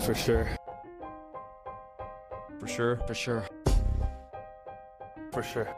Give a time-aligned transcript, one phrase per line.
[0.00, 0.48] For sure.
[2.58, 2.96] For sure.
[3.06, 3.44] For sure.
[5.32, 5.68] For sure.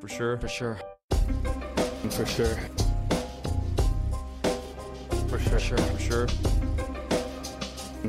[0.00, 0.36] For sure.
[0.38, 0.78] For sure.
[2.10, 2.56] For sure.
[5.28, 5.78] For sure.
[5.78, 5.78] For sure.
[5.78, 6.28] For sure.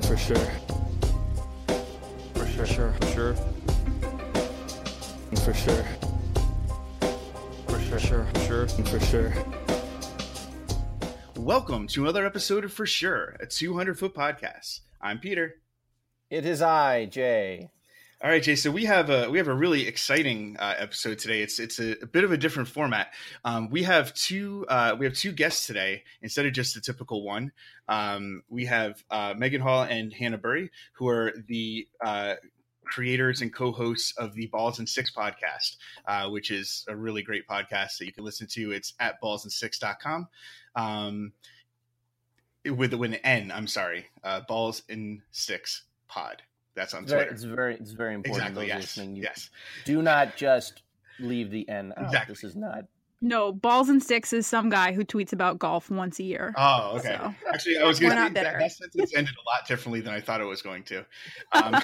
[0.01, 0.47] For sure.
[2.33, 2.67] For For sure.
[2.67, 2.93] sure.
[2.93, 3.35] For sure.
[5.35, 5.85] For sure.
[7.67, 8.25] For sure.
[8.25, 8.67] For sure.
[8.67, 9.56] For sure.
[11.47, 14.81] Welcome to another episode of For Sure, a 200 foot podcast.
[15.01, 15.61] I'm Peter.
[16.29, 17.69] It is I, Jay.
[18.21, 18.57] All right, Jay.
[18.57, 21.41] So we have a we have a really exciting uh, episode today.
[21.41, 23.13] It's it's a, a bit of a different format.
[23.45, 27.23] Um, we have two uh, we have two guests today instead of just the typical
[27.23, 27.53] one.
[27.87, 32.33] Um, we have uh, Megan Hall and Hannah Burry, who are the uh,
[32.87, 35.77] creators and co-hosts of the Balls and Sticks podcast,
[36.07, 38.71] uh, which is a really great podcast that you can listen to.
[38.71, 40.27] It's at ballsandsticks.com.
[40.77, 41.33] Um,
[42.65, 46.41] with with an N, I'm sorry, uh, Balls in Six Pod.
[46.75, 47.33] That's on It's very, Twitter.
[47.35, 48.43] it's very, it's very important.
[48.49, 48.63] Exactly.
[48.65, 48.81] Those Yes.
[48.81, 49.49] listening, you Yes.
[49.85, 50.83] do not just
[51.19, 52.05] leave the N out.
[52.05, 52.33] Exactly.
[52.33, 52.85] This is not.
[53.19, 56.53] No, balls and sticks is some guy who tweets about golf once a year.
[56.55, 57.17] Oh, okay.
[57.19, 57.33] So.
[57.51, 60.39] Actually, I was going to that, that sentence ended a lot differently than I thought
[60.39, 61.03] it was going to.
[61.51, 61.81] Um,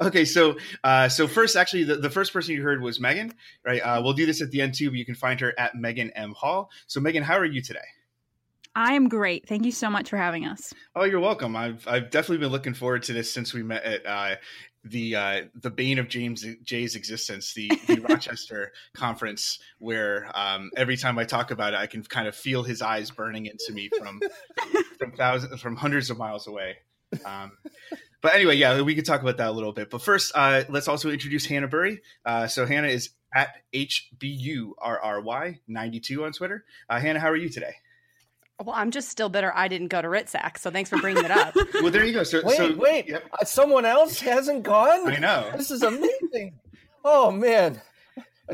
[0.00, 3.80] okay, so uh, so first, actually, the, the first person you heard was Megan, right?
[3.80, 6.10] Uh, we'll do this at the end too, but you can find her at Megan
[6.10, 6.68] M Hall.
[6.88, 7.78] So, Megan, how are you today?
[8.74, 9.48] I am great.
[9.48, 10.74] Thank you so much for having us.
[10.94, 11.54] Oh, you're welcome.
[11.54, 14.36] I've I've definitely been looking forward to this since we met at uh,
[14.90, 20.96] the uh, the bane of James Jay's existence, the, the Rochester conference, where um, every
[20.96, 23.90] time I talk about it, I can kind of feel his eyes burning into me
[23.98, 24.20] from
[24.98, 26.78] from thousands from hundreds of miles away.
[27.24, 27.52] Um,
[28.20, 29.90] but anyway, yeah, we could talk about that a little bit.
[29.90, 32.00] But first, uh, let's also introduce Hannah Burry.
[32.24, 36.64] Uh, so Hannah is at HBURRY ninety two on Twitter.
[36.88, 37.74] Uh, Hannah, how are you today?
[38.64, 41.30] Well, I'm just still bitter I didn't go to RITSAC, so thanks for bringing it
[41.30, 41.54] up.
[41.74, 42.22] Well, there you go.
[42.22, 43.06] So, Wait, so, wait.
[43.08, 45.08] yep, Uh, someone else hasn't gone.
[45.12, 45.50] I know.
[45.56, 46.54] This is amazing.
[47.04, 47.80] oh man.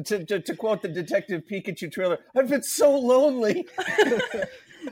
[0.07, 3.67] To, to, to quote the Detective Pikachu trailer, I've been so lonely.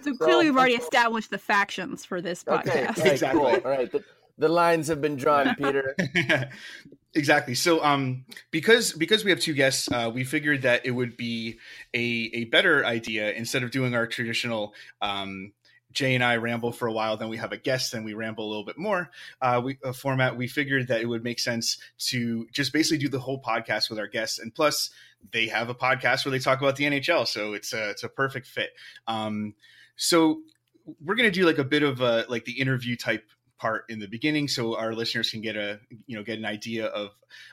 [0.05, 2.99] So clearly, we've already established the factions for this okay, podcast.
[2.99, 3.41] all right, Exactly.
[3.41, 3.49] cool.
[3.65, 4.05] All right, the,
[4.39, 5.97] the lines have been drawn, Peter.
[7.15, 7.55] exactly.
[7.55, 11.59] So, um, because because we have two guests, uh, we figured that it would be
[11.95, 14.75] a a better idea instead of doing our traditional.
[15.01, 15.53] Um,
[15.93, 18.47] Jay and I ramble for a while, then we have a guest, then we ramble
[18.47, 19.11] a little bit more.
[19.43, 20.37] Uh, we a format.
[20.37, 23.99] We figured that it would make sense to just basically do the whole podcast with
[23.99, 24.91] our guests, and plus
[25.33, 28.09] they have a podcast where they talk about the NHL, so it's a it's a
[28.09, 28.71] perfect fit.
[29.09, 29.55] Um,
[29.97, 30.43] so
[31.05, 33.29] we're gonna do like a bit of a like the interview type
[33.61, 36.87] part in the beginning so our listeners can get a you know get an idea
[36.87, 37.11] of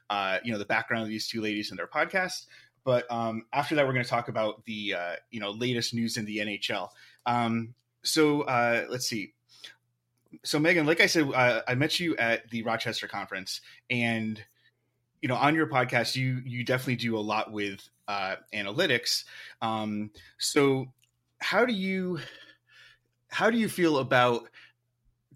[0.10, 2.46] uh, you know the background of these two ladies and their podcast.
[2.84, 6.18] But um, after that we're going to talk about the uh, you know latest news
[6.18, 6.90] in the nhl
[7.26, 7.74] um,
[8.04, 9.34] so uh, let's see.
[10.44, 14.44] So megan like i said uh, i met you at the rochester conference and
[15.22, 19.26] you know on your podcast you you definitely do a lot with uh, analytics.
[19.62, 20.88] Um, so
[21.40, 22.20] how do you
[23.30, 24.50] how do you feel about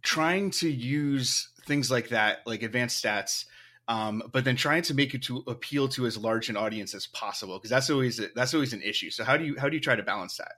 [0.01, 3.45] trying to use things like that, like advanced stats,
[3.87, 7.07] um, but then trying to make it to appeal to as large an audience as
[7.07, 7.57] possible?
[7.57, 9.09] Because that's always a, that's always an issue.
[9.09, 10.53] So how do you how do you try to balance that?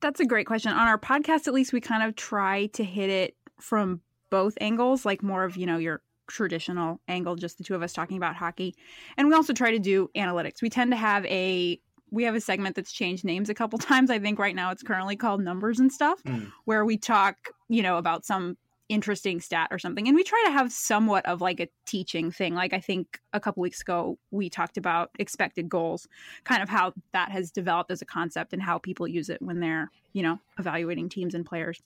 [0.00, 0.72] That's a great question.
[0.72, 5.06] On our podcast, at least, we kind of try to hit it from both angles,
[5.06, 8.34] like more of, you know, your traditional angle, just the two of us talking about
[8.34, 8.74] hockey.
[9.16, 10.62] And we also try to do analytics.
[10.62, 11.80] We tend to have a
[12.14, 14.10] we have a segment that's changed names a couple times.
[14.10, 16.50] I think right now it's currently called numbers and stuff, Mm.
[16.64, 17.36] where we talk,
[17.68, 18.56] you know, about some
[18.90, 20.06] interesting stat or something.
[20.06, 22.54] And we try to have somewhat of like a teaching thing.
[22.54, 26.06] Like I think a couple weeks ago we talked about expected goals,
[26.44, 29.60] kind of how that has developed as a concept and how people use it when
[29.60, 31.80] they're, you know, evaluating teams and players.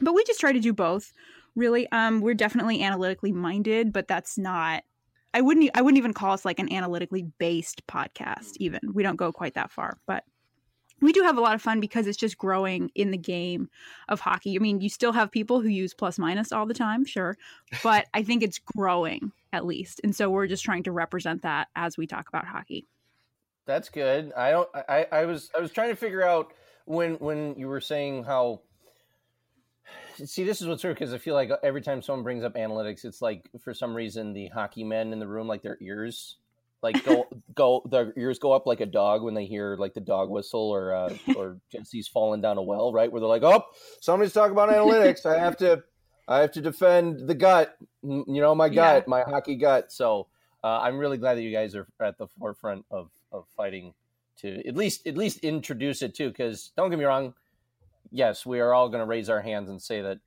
[0.00, 1.12] But we just try to do both.
[1.56, 4.82] Really, um, we're definitely analytically minded, but that's not.
[5.34, 5.70] I wouldn't.
[5.74, 8.52] I wouldn't even call us like an analytically based podcast.
[8.52, 8.60] Mm.
[8.60, 10.24] Even we don't go quite that far, but
[11.00, 13.68] we do have a lot of fun because it's just growing in the game
[14.08, 14.56] of hockey.
[14.56, 17.36] I mean, you still have people who use plus minus all the time, sure,
[17.82, 21.68] but I think it's growing at least, and so we're just trying to represent that
[21.74, 22.86] as we talk about hockey.
[23.66, 24.32] That's good.
[24.36, 24.68] I don't.
[24.88, 25.50] I, I was.
[25.56, 26.52] I was trying to figure out
[26.84, 28.60] when when you were saying how.
[30.16, 33.04] See, this is what's weird because I feel like every time someone brings up analytics,
[33.04, 36.36] it's like for some reason the hockey men in the room, like their ears,
[36.82, 40.00] like go go their ears go up like a dog when they hear like the
[40.00, 43.10] dog whistle or uh, or Jesse's falling down a well, right?
[43.10, 43.64] Where they're like, "Oh,
[44.00, 45.26] somebody's talking about analytics.
[45.26, 45.82] I have to,
[46.28, 47.76] I have to defend the gut.
[48.02, 50.28] You know, my gut, my hockey gut." So
[50.62, 53.94] uh, I'm really glad that you guys are at the forefront of of fighting
[54.36, 56.28] to at least at least introduce it too.
[56.28, 57.34] Because don't get me wrong,
[58.14, 60.20] yes, we are all going to raise our hands and say that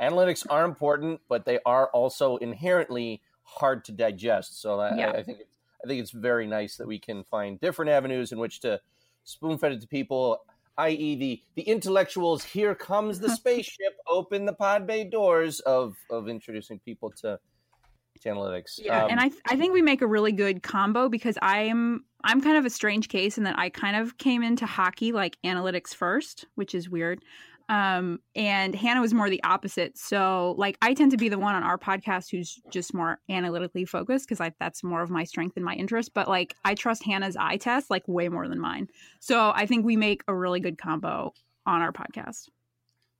[0.00, 4.62] analytics are important, but they are also inherently hard to digest.
[4.62, 5.10] So I, Yeah.
[5.10, 8.38] I think it's, I think it's very nice that we can find different avenues in
[8.38, 8.80] which to
[9.24, 10.38] spoon fed it to people,
[10.78, 12.44] i.e., the the intellectuals.
[12.44, 13.94] Here comes the spaceship.
[14.06, 17.38] Open the pod bay doors of of introducing people to
[18.22, 18.78] analytics.
[18.78, 22.40] Yeah, Um, and I I think we make a really good combo because I'm I'm
[22.40, 25.94] kind of a strange case in that I kind of came into hockey like analytics
[25.94, 27.22] first, which is weird.
[27.68, 29.96] Um, and Hannah was more the opposite.
[29.96, 33.84] So like I tend to be the one on our podcast who's just more analytically
[33.84, 36.12] focused because I that's more of my strength and my interest.
[36.14, 38.88] But like I trust Hannah's eye test like way more than mine.
[39.20, 41.32] So I think we make a really good combo
[41.66, 42.48] on our podcast.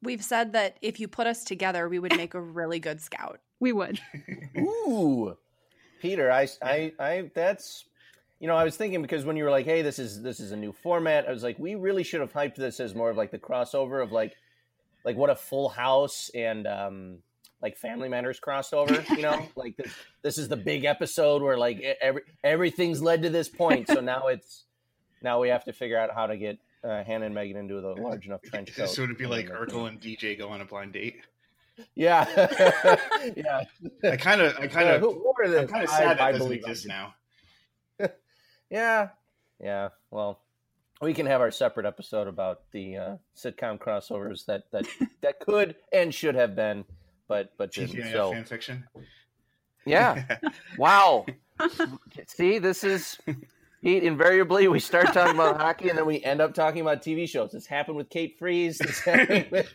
[0.02, 3.40] We've said that if you put us together, we would make a really good scout.
[3.64, 3.98] We would.
[4.58, 5.38] Ooh,
[6.02, 7.86] Peter, I, I, I, that's,
[8.38, 10.52] you know, I was thinking because when you were like, "Hey, this is this is
[10.52, 13.16] a new format," I was like, we really should have hyped this as more of
[13.16, 14.34] like the crossover of like,
[15.02, 17.18] like what a Full House and um,
[17.62, 19.08] like Family Matters crossover.
[19.16, 23.30] You know, like this, this is the big episode where like every everything's led to
[23.30, 23.88] this point.
[23.88, 24.64] So now it's
[25.22, 27.96] now we have to figure out how to get uh, Hannah and Megan into a
[27.98, 28.90] large enough trench coat.
[28.90, 31.22] so it would be like And, Urkel and DJ go on a blind date?
[31.94, 32.24] Yeah,
[33.36, 33.64] yeah.
[34.04, 36.14] I kind of, I kind Uh, of, who, who the- I'm kind of sad I
[36.14, 36.88] that doesn't believe I exist did.
[36.88, 37.14] now.
[38.70, 39.08] Yeah,
[39.60, 39.88] yeah.
[40.10, 40.40] Well,
[41.00, 44.86] we can have our separate episode about the uh, sitcom crossovers that that
[45.20, 46.84] that could and should have been,
[47.28, 47.96] but but didn't.
[47.96, 48.84] TGIF So fan fiction.
[49.86, 50.38] yeah,
[50.78, 51.26] wow.
[52.26, 53.18] See, this is
[53.82, 54.02] Pete.
[54.02, 57.52] Invariably, we start talking about hockey and then we end up talking about TV shows.
[57.52, 58.78] This happened with Kate Freeze.
[58.78, 59.72] This happened with,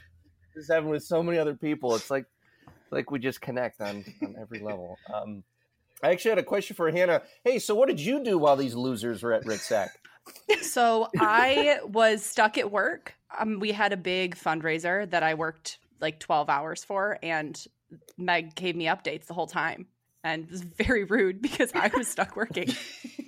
[0.59, 1.95] this happened with so many other people.
[1.95, 2.25] It's like
[2.91, 4.97] like we just connect on on every level.
[5.13, 5.43] Um,
[6.03, 7.21] I actually had a question for Hannah.
[7.43, 9.89] Hey, so what did you do while these losers were at RITSAC?
[10.61, 13.15] So I was stuck at work.
[13.39, 17.59] Um, we had a big fundraiser that I worked like 12 hours for, and
[18.15, 19.87] Meg gave me updates the whole time.
[20.23, 22.75] And it was very rude because I was stuck working.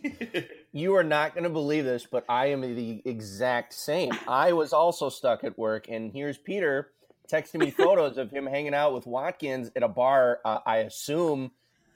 [0.73, 4.11] You are not going to believe this, but I am the exact same.
[4.25, 6.91] I was also stuck at work, and here's Peter
[7.29, 10.39] texting me photos of him hanging out with Watkins at a bar.
[10.45, 11.51] Uh, I assume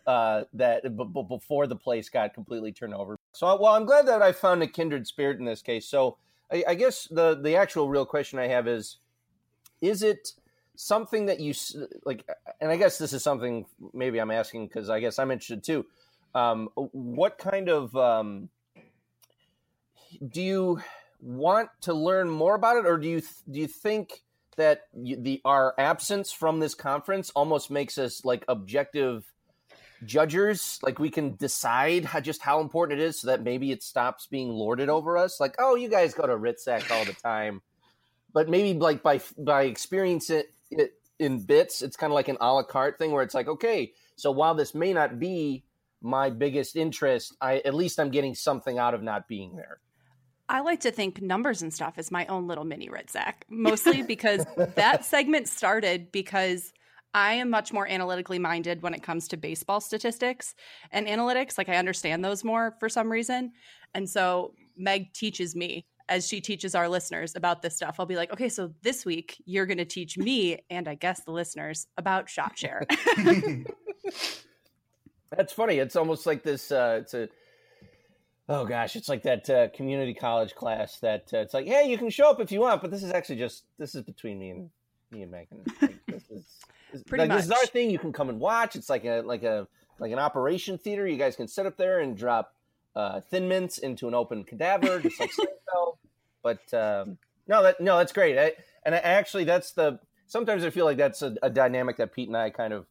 [0.07, 3.17] uh, that b- b- before the place got completely turned over.
[3.33, 5.87] So, well, I'm glad that I found a kindred spirit in this case.
[5.87, 6.17] So,
[6.51, 8.97] I, I guess the the actual real question I have is:
[9.81, 10.33] Is it
[10.75, 11.53] something that you
[12.05, 12.27] like?
[12.61, 15.85] And I guess this is something maybe I'm asking because I guess I'm interested too.
[16.35, 18.49] Um, what kind of um,
[20.27, 20.81] do you
[21.21, 24.24] want to learn more about it, or do you do you think
[24.57, 29.25] that the our absence from this conference almost makes us like objective
[30.03, 30.79] judgers?
[30.83, 34.27] Like we can decide how, just how important it is, so that maybe it stops
[34.27, 35.39] being lorded over us.
[35.39, 37.61] Like, oh, you guys go to RITSAC all the time,
[38.33, 42.37] but maybe like by by experience it, it in bits, it's kind of like an
[42.41, 45.63] a la carte thing where it's like, okay, so while this may not be
[46.01, 49.79] my biggest interest, I at least I'm getting something out of not being there.
[50.47, 54.45] I like to think numbers and stuff is my own little mini RITSAC, mostly because
[54.75, 56.71] that segment started because
[57.13, 60.53] I am much more analytically minded when it comes to baseball statistics
[60.91, 61.57] and analytics.
[61.57, 63.53] Like I understand those more for some reason.
[63.93, 67.95] And so Meg teaches me as she teaches our listeners about this stuff.
[67.99, 71.23] I'll be like, okay, so this week you're going to teach me and I guess
[71.23, 72.85] the listeners about shot share.
[75.35, 75.77] That's funny.
[75.77, 76.71] It's almost like this.
[76.71, 77.29] Uh, it's a
[78.49, 81.97] oh gosh, it's like that uh, community college class that uh, it's like, hey, you
[81.97, 84.49] can show up if you want, but this is actually just this is between me
[84.51, 84.69] and
[85.11, 85.63] me and Megan.
[85.81, 86.45] Like, this is
[86.91, 87.89] this, Pretty like, this is our thing.
[87.89, 88.75] You can come and watch.
[88.75, 89.67] It's like a like a
[89.99, 91.07] like an operation theater.
[91.07, 92.53] You guys can sit up there and drop
[92.95, 95.31] uh, thin mints into an open cadaver, just like.
[96.45, 98.37] But um, no, that no, that's great.
[98.37, 98.51] I,
[98.85, 102.27] and I, actually, that's the sometimes I feel like that's a, a dynamic that Pete
[102.27, 102.85] and I kind of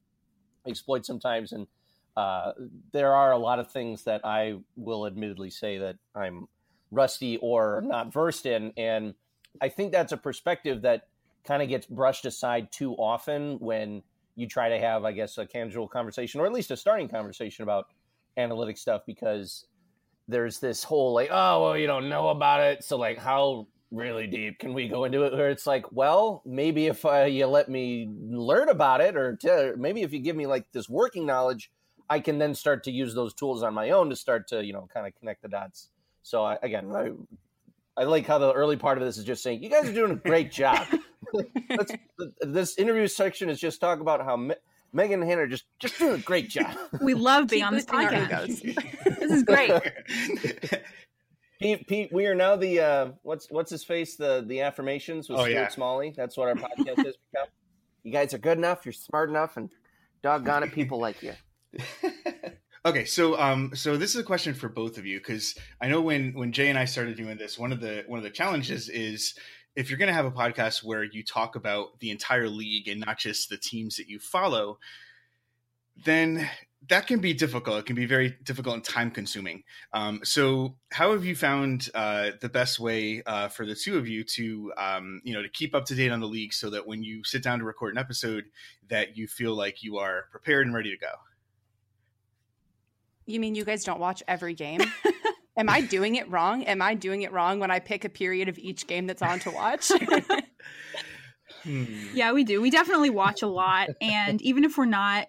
[0.66, 1.68] exploit sometimes, and
[2.16, 2.52] uh,
[2.92, 6.46] there are a lot of things that I will admittedly say that I'm
[6.90, 9.14] rusty or not versed in, and
[9.60, 11.08] I think that's a perspective that
[11.44, 14.02] kind of gets brushed aside too often when
[14.36, 17.62] you try to have, I guess, a casual conversation or at least a starting conversation
[17.62, 17.86] about
[18.36, 19.66] analytic stuff because
[20.26, 24.26] there's this whole like, oh, well, you don't know about it, so like, how really
[24.26, 25.32] deep can we go into it?
[25.32, 29.72] Where it's like, well, maybe if uh, you let me learn about it, or t-
[29.76, 31.70] maybe if you give me like this working knowledge,
[32.10, 34.72] I can then start to use those tools on my own to start to, you
[34.72, 35.88] know, kind of connect the dots.
[36.22, 37.10] So I, again, I,
[37.96, 40.12] I like how the early part of this is just saying, you guys are doing
[40.12, 40.86] a great job.
[41.70, 41.92] Let's,
[42.40, 44.54] this interview section is just talk about how Me-
[44.92, 46.76] Megan and Hannah are just just doing a great job.
[47.02, 48.78] We love being Keep on this podcast.
[49.18, 49.72] This is great.
[51.60, 55.38] Pete, Pete, we are now the uh, what's what's his face the the affirmations with
[55.38, 55.68] Oh, Stuart yeah.
[55.68, 56.12] Smalley.
[56.16, 57.48] That's what our podcast has become.
[58.02, 58.84] You guys are good enough.
[58.84, 59.70] You're smart enough, and
[60.22, 61.32] doggone it, people like you.
[62.86, 66.00] okay, so um, so this is a question for both of you because I know
[66.00, 68.88] when when Jay and I started doing this, one of the one of the challenges
[68.88, 69.34] is
[69.76, 73.00] if you're going to have a podcast where you talk about the entire league and
[73.00, 74.78] not just the teams that you follow,
[76.04, 76.48] then
[76.88, 77.78] that can be difficult.
[77.78, 79.64] It can be very difficult and time consuming.
[79.92, 84.06] Um, so, how have you found uh, the best way uh, for the two of
[84.06, 86.86] you to, um, you know, to keep up to date on the league, so that
[86.86, 88.44] when you sit down to record an episode,
[88.88, 91.12] that you feel like you are prepared and ready to go?
[93.26, 94.80] You mean you guys don't watch every game?
[95.56, 96.64] Am I doing it wrong?
[96.64, 99.38] Am I doing it wrong when I pick a period of each game that's on
[99.40, 99.90] to watch?
[101.62, 101.84] Hmm.
[102.12, 102.60] Yeah, we do.
[102.60, 103.88] We definitely watch a lot.
[104.00, 105.28] And even if we're not,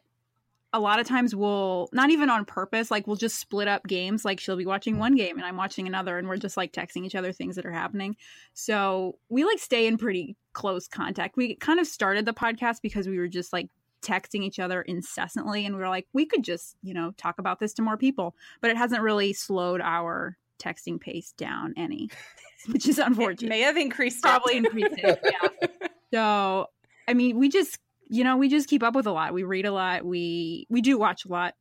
[0.74, 4.26] a lot of times we'll, not even on purpose, like we'll just split up games.
[4.26, 7.06] Like she'll be watching one game and I'm watching another, and we're just like texting
[7.06, 8.18] each other things that are happening.
[8.54, 11.38] So we like stay in pretty close contact.
[11.38, 13.70] We kind of started the podcast because we were just like
[14.06, 15.66] texting each other incessantly.
[15.66, 18.36] And we were like, we could just, you know, talk about this to more people.
[18.62, 22.10] But it hasn't really slowed our texting pace down any,
[22.72, 24.22] which is it unfortunate may have increased.
[24.22, 24.66] probably it.
[24.66, 25.20] increased it.
[25.24, 25.68] Yeah.
[26.14, 26.68] So,
[27.10, 29.34] I mean, we just, you know, we just keep up with a lot.
[29.34, 30.06] We read a lot.
[30.06, 31.56] We we do watch a lot,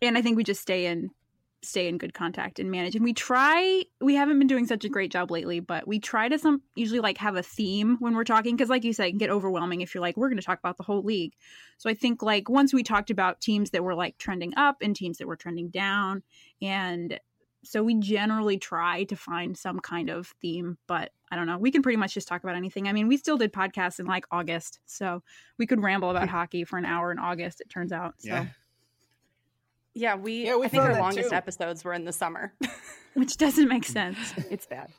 [0.00, 1.10] and I think we just stay in
[1.66, 2.94] stay in good contact and manage.
[2.94, 3.82] And we try.
[4.00, 7.00] We haven't been doing such a great job lately, but we try to some usually
[7.00, 9.80] like have a theme when we're talking because, like you said, it can get overwhelming
[9.80, 11.34] if you're like we're going to talk about the whole league.
[11.78, 14.94] So I think like once we talked about teams that were like trending up and
[14.94, 16.22] teams that were trending down,
[16.62, 17.18] and
[17.64, 21.58] so we generally try to find some kind of theme, but I don't know.
[21.58, 22.86] We can pretty much just talk about anything.
[22.86, 25.22] I mean, we still did podcasts in like August, so
[25.58, 27.60] we could ramble about hockey for an hour in August.
[27.60, 28.46] It turns out, so Yeah.
[29.96, 30.44] Yeah, we.
[30.44, 31.34] Yeah, we I think our longest too.
[31.34, 32.52] episodes were in the summer.
[33.14, 34.18] which doesn't make sense.
[34.50, 34.92] it's bad.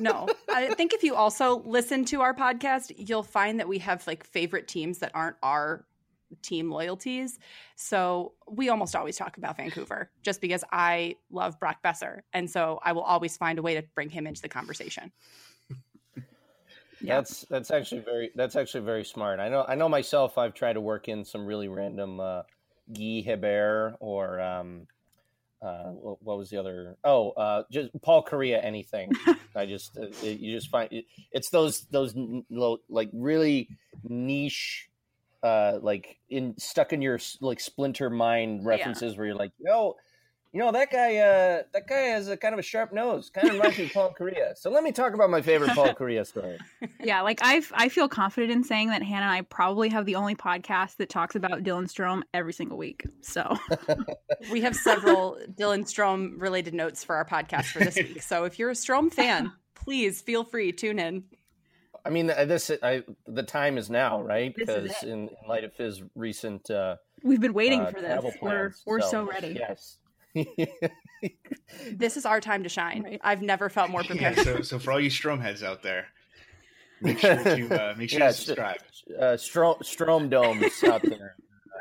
[0.00, 4.04] No, I think if you also listen to our podcast, you'll find that we have
[4.08, 5.86] like favorite teams that aren't our
[6.42, 7.38] team loyalties.
[7.76, 12.22] So we almost always talk about Vancouver just because I love Brock Boeser.
[12.32, 15.12] And so I will always find a way to bring him into the conversation.
[17.02, 17.16] Yeah.
[17.16, 19.38] That's that's actually very that's actually very smart.
[19.40, 20.36] I know I know myself.
[20.36, 22.42] I've tried to work in some really random uh,
[22.92, 24.86] Guy Hebert or um,
[25.62, 26.96] uh, what what was the other?
[27.04, 28.64] Oh, uh, just Paul Kariya.
[28.64, 29.12] Anything.
[29.54, 32.14] I just uh, it, you just find it, it's those those
[32.88, 33.68] like really
[34.04, 34.88] niche.
[35.42, 39.96] Uh, like in stuck in your like splinter mind references where you're like, yo,
[40.52, 41.16] you know that guy.
[41.16, 43.30] Uh, that guy has a kind of a sharp nose.
[43.30, 44.56] Kind of reminds me of Paul Kariya.
[44.56, 46.58] So let me talk about my favorite Paul Kariya story.
[47.00, 50.16] yeah, like I I feel confident in saying that Hannah and I probably have the
[50.16, 53.04] only podcast that talks about Dylan Strome every single week.
[53.20, 53.56] So
[54.50, 58.22] We have several Dylan Strome related notes for our podcast for this week.
[58.22, 61.24] So if you're a Strome fan, please feel free tune in.
[62.04, 64.54] I mean, uh, this I, the time is now, right?
[64.54, 68.12] Because in, in light of his recent uh, we've been waiting uh, for this.
[68.12, 69.54] travel We're we're so ready.
[69.58, 69.98] Yes.
[71.92, 73.02] This is our time to shine.
[73.02, 73.20] Right.
[73.22, 74.38] I've never felt more Yeah, prepared.
[74.38, 76.06] so, so for all you Strome heads out there,
[77.00, 78.78] make sure to uh, make sure Yeah, to subscribe.
[79.18, 81.36] uh, Strome, Strome domes out there.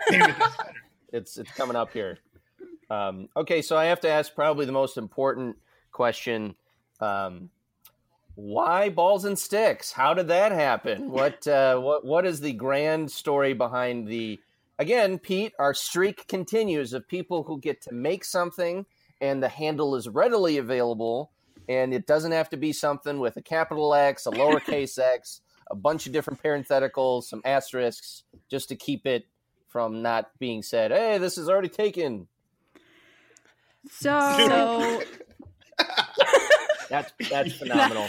[0.10, 0.74] Maybe that's better.
[1.12, 2.20] It's it's coming up here.
[2.90, 5.58] Um, okay, so I have to ask probably the most important
[5.92, 6.56] question.
[7.00, 7.50] Um,
[8.36, 9.92] why balls and sticks?
[9.92, 11.10] How did that happen?
[11.10, 14.40] What uh, what what is the grand story behind the?
[14.80, 18.86] Again, Pete, our streak continues of people who get to make something,
[19.20, 21.32] and the handle is readily available,
[21.68, 25.76] and it doesn't have to be something with a capital X, a lowercase x, a
[25.76, 29.26] bunch of different parentheticals, some asterisks, just to keep it
[29.68, 30.92] from not being said.
[30.92, 32.28] Hey, this is already taken.
[33.92, 34.18] So,
[34.48, 35.04] So
[36.90, 38.08] That's that's phenomenal.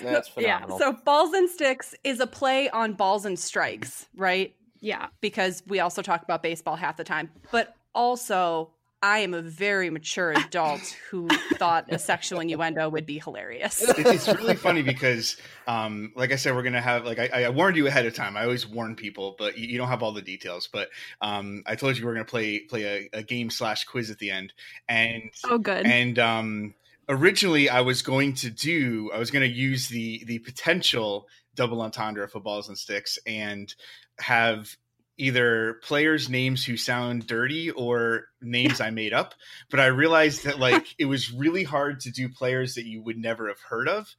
[0.00, 0.78] That's phenomenal.
[0.80, 4.54] yeah, so balls and sticks is a play on balls and strikes, right?
[4.80, 8.70] Yeah, Because we also talk about baseball half the time, but also
[9.02, 13.82] I am a very mature adult who thought a sexual innuendo would be hilarious.
[13.82, 17.76] It's really funny because, um, like I said, we're gonna have like I, I warned
[17.76, 18.36] you ahead of time.
[18.36, 20.68] I always warn people, but you, you don't have all the details.
[20.70, 20.90] But
[21.22, 24.18] um, I told you we are gonna play play a, a game slash quiz at
[24.18, 24.52] the end,
[24.86, 25.86] and oh good.
[25.86, 26.74] and um,
[27.08, 31.82] originally I was going to do I was going to use the the potential double
[31.82, 33.74] entendre for balls and sticks and
[34.20, 34.76] have
[35.18, 39.34] either players names who sound dirty or names I made up
[39.70, 43.18] but I realized that like it was really hard to do players that you would
[43.18, 44.14] never have heard of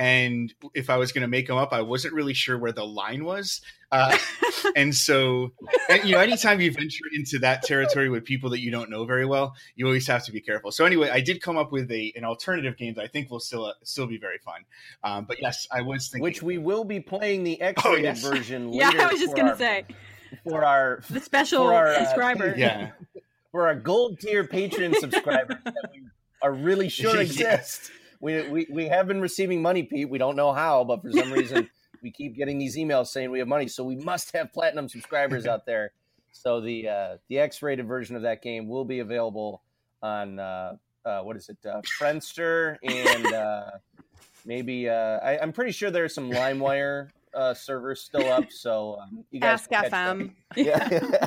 [0.00, 2.86] and if I was going to make them up, I wasn't really sure where the
[2.86, 3.60] line was.
[3.92, 4.16] Uh,
[4.76, 5.50] and so,
[5.88, 9.04] and, you know, anytime you venture into that territory with people that you don't know
[9.04, 10.70] very well, you always have to be careful.
[10.70, 13.40] So anyway, I did come up with a an alternative game that I think will
[13.40, 14.60] still uh, still be very fun.
[15.02, 18.22] Um, but yes, I was thinking Which we will be playing the X-rated yes.
[18.22, 18.72] version.
[18.72, 19.86] Yeah, I was just gonna say
[20.48, 22.54] for our the special For our, uh, subscriber.
[22.56, 22.92] yeah.
[23.50, 26.04] for our gold tier patron subscribers that we
[26.42, 27.22] are really sure Yeah.
[27.22, 27.90] exist.
[28.20, 30.08] We, we we have been receiving money, Pete.
[30.08, 31.68] We don't know how, but for some reason
[32.02, 33.68] we keep getting these emails saying we have money.
[33.68, 35.92] So we must have platinum subscribers out there.
[36.32, 39.62] So the uh, the X rated version of that game will be available
[40.02, 43.70] on uh, uh, what is it, uh, Friendster, and uh,
[44.44, 48.50] maybe uh, I, I'm pretty sure there's some LimeWire uh, servers still up.
[48.50, 50.32] So um, you guys Ask FM.
[50.54, 50.64] that.
[50.64, 51.26] Yeah, yeah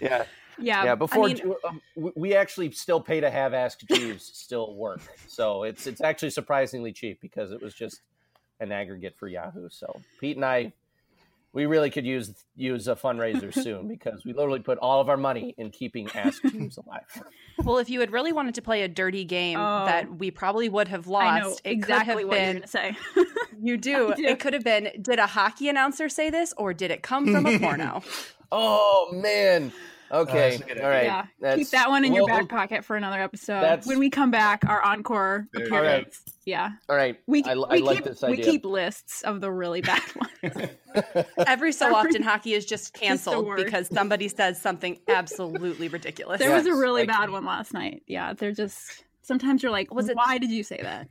[0.00, 0.24] yeah,
[0.58, 0.94] yeah yeah.
[0.94, 5.62] before mean- um, we- we actually still pay to have ask jeeves still work so
[5.64, 8.00] it's it's actually surprisingly cheap because it was just
[8.60, 10.72] an aggregate for yahoo so pete and i
[11.54, 15.16] we really could use use a fundraiser soon because we literally put all of our
[15.18, 17.22] money in keeping ask jeeves alive
[17.58, 19.84] Well, if you had really wanted to play a dirty game Oh.
[19.84, 22.66] that we probably would have I know lost, it exactly could what have you're gonna
[22.66, 22.96] say.
[23.64, 24.12] You do.
[24.16, 24.24] Do.
[24.24, 24.90] It could have been.
[25.00, 28.02] Did a hockey announcer say this, or did it come from a porno?
[28.50, 29.70] oh man
[30.12, 32.84] okay that's a good all right yeah, That's- keep that one in your back pocket
[32.84, 33.60] for another episode.
[33.62, 36.20] That's- When we come back, our encore There you appearance.
[36.44, 39.50] Yeah, all right we I, we I like keep this we keep lists of the
[39.50, 40.68] really bad ones.
[41.46, 46.38] Every so Every- often, hockey is just canceled because somebody says something absolutely ridiculous.
[46.38, 48.02] There was a really like- bad one last night.
[48.06, 51.08] Yeah, they're just sometimes you're like, Was it- why did you say that?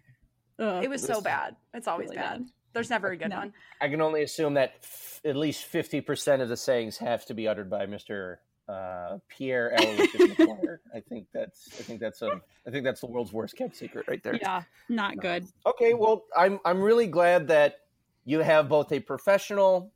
[0.60, 0.84] Ugh.
[0.84, 1.56] It was so bad.
[1.74, 2.40] It's always Really bad.
[2.40, 2.48] bad.
[2.74, 3.38] There's never a good No.
[3.38, 3.54] one.
[3.82, 7.34] I can only assume that f- at least fifty percent of the sayings have to
[7.34, 10.78] be uttered by Mister uh, Pierre Aloysius McGuire.
[10.96, 14.06] I think that's I think that's a I think that's the world's worst kept secret
[14.08, 14.36] right there.
[14.36, 15.46] yeah, not good.
[15.66, 17.80] Okay, well, I'm I'm really glad that
[18.26, 19.92] you have both a professional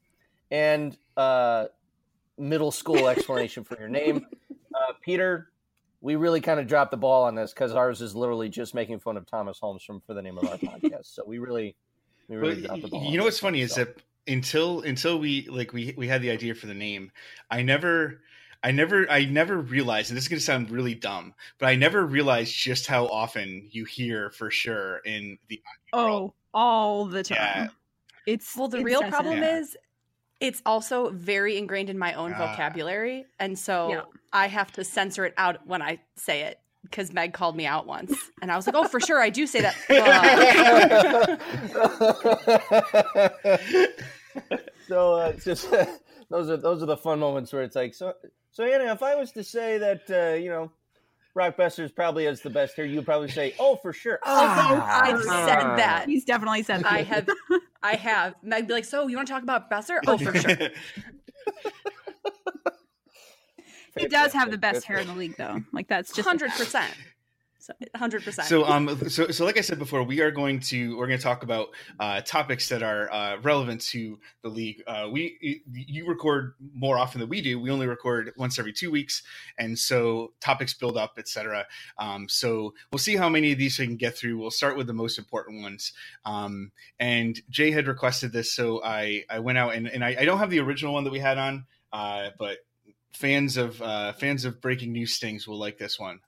[0.51, 1.65] and uh,
[2.38, 4.25] middle school explanation for your name,
[4.74, 5.50] uh, Peter.
[6.01, 9.00] We really kind of dropped the ball on this because ours is literally just making
[9.00, 11.05] fun of Thomas Holmes from for the name of our podcast.
[11.15, 11.75] So we really,
[12.27, 13.01] we really But dropped the ball.
[13.03, 16.22] you on know what's funny one, is that until until we like we we had
[16.22, 17.12] the idea for the name,
[17.50, 18.22] I never
[18.65, 22.04] I never I never realized, and this is gonna sound really dumb, but I never
[22.04, 25.62] realized just how often you hear for sure in the
[25.93, 27.38] Oh, all the time.
[27.38, 27.67] Yeah.
[28.25, 29.60] It's Well, the real problem Yeah.
[29.60, 29.78] is
[30.39, 32.47] it's also very ingrained in my own Ah.
[32.47, 33.28] vocabulary.
[33.39, 34.01] And so Yeah.
[34.34, 37.86] I have to censor it out when I say it because Meg called me out
[37.86, 38.15] once.
[38.41, 39.75] And I was like, oh, for sure, I do say that.
[39.89, 41.38] Uh,
[44.88, 45.69] so uh, just
[46.30, 48.13] those are those are the fun moments where it's like so
[48.56, 50.72] so Anna, if I was to say that uh, you know
[51.34, 55.22] Brock Boeser's probably has the best hair, you'd probably say, "Oh, for sure." Oh, I've
[55.22, 56.06] said that.
[56.08, 56.91] He's definitely said that.
[56.94, 57.28] I have,
[57.84, 58.36] I have.
[58.41, 60.00] Meg be like, so you want to talk about Boeser?
[60.08, 60.70] Oh, for sure.
[63.98, 65.62] he does have the best hair in the league, though.
[65.74, 66.60] Like that's just Hundred fact.
[66.60, 66.94] percent.
[67.95, 68.47] Hundred percent.
[68.47, 71.23] so um so so like I said before, we are going to we're going to
[71.23, 74.84] talk about uh, topics that are uh, relevant to the league.
[74.88, 77.60] Uh, we you- record more often than we do.
[77.60, 79.23] We only record once every two weeks,
[79.58, 81.65] and so topics build up, etc.
[81.97, 84.38] Um, so we'll see how many of these we can get through.
[84.38, 85.93] We'll start with the most important ones.
[86.25, 90.25] Um, and Jay had requested this, so I I went out and and I, I
[90.25, 92.60] don't have the original one that we had on, uh, but
[93.13, 96.19] fans of uh, fans of breaking news stings will like this one.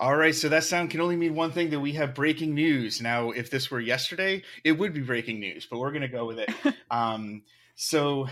[0.00, 3.02] All right, so that sound can only mean one thing that we have breaking news.
[3.02, 6.24] Now, if this were yesterday, it would be breaking news, but we're going to go
[6.24, 6.48] with it.
[6.90, 7.42] um,
[7.74, 8.26] so,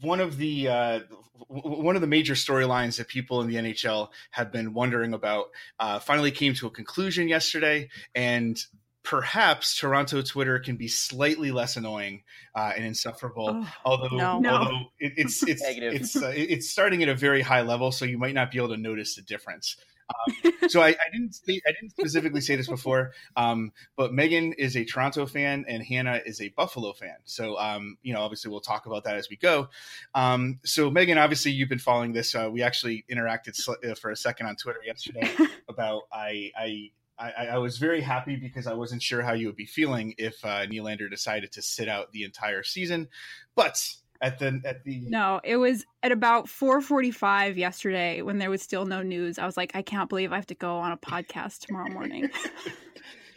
[0.00, 1.00] one of the uh,
[1.48, 5.46] w- one of the major storylines that people in the NHL have been wondering about
[5.80, 8.64] uh, finally came to a conclusion yesterday, and
[9.02, 12.22] perhaps Toronto Twitter can be slightly less annoying
[12.54, 13.48] uh, and insufferable.
[13.50, 14.38] Oh, Although, No.
[14.38, 14.50] No.
[14.50, 18.18] although it, it's it's it's uh, it's starting at a very high level, so you
[18.18, 19.76] might not be able to notice the difference.
[20.10, 24.52] Um, so I, I didn't say, I didn't specifically say this before, um, but Megan
[24.54, 27.16] is a Toronto fan and Hannah is a Buffalo fan.
[27.24, 29.68] So um, you know, obviously, we'll talk about that as we go.
[30.14, 32.34] Um, so Megan, obviously, you've been following this.
[32.34, 35.28] Uh, we actually interacted sl- uh, for a second on Twitter yesterday
[35.68, 36.50] about I.
[36.56, 40.14] I I, I was very happy because I wasn't sure how you would be feeling
[40.16, 43.08] if uh, Nylander decided to sit out the entire season,
[43.54, 43.76] but
[44.22, 48.84] at the at the No, it was at about 4:45 yesterday when there was still
[48.84, 49.38] no news.
[49.38, 52.30] I was like, I can't believe I have to go on a podcast tomorrow morning.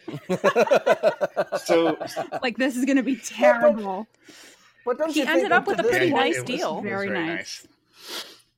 [1.65, 1.97] so
[2.41, 4.07] like this is going to be terrible.
[4.85, 6.71] But don't he you ended think up with a pretty Yeah, nice was- deal.
[6.79, 7.67] it was Very nice.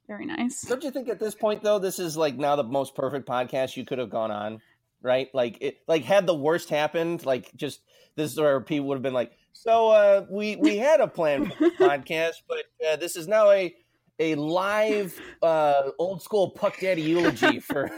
[0.07, 0.61] very nice.
[0.61, 3.77] Don't you think at this point though, this is like now the most perfect podcast
[3.77, 4.61] you could have gone on,
[5.01, 5.27] right?
[5.33, 7.81] Like it, like had the worst happened, like just
[8.15, 11.49] this is where people would have been like, so uh, we we had a plan
[11.49, 13.73] for the podcast, but uh, this is now a
[14.19, 17.89] a live uh, old school puck daddy eulogy for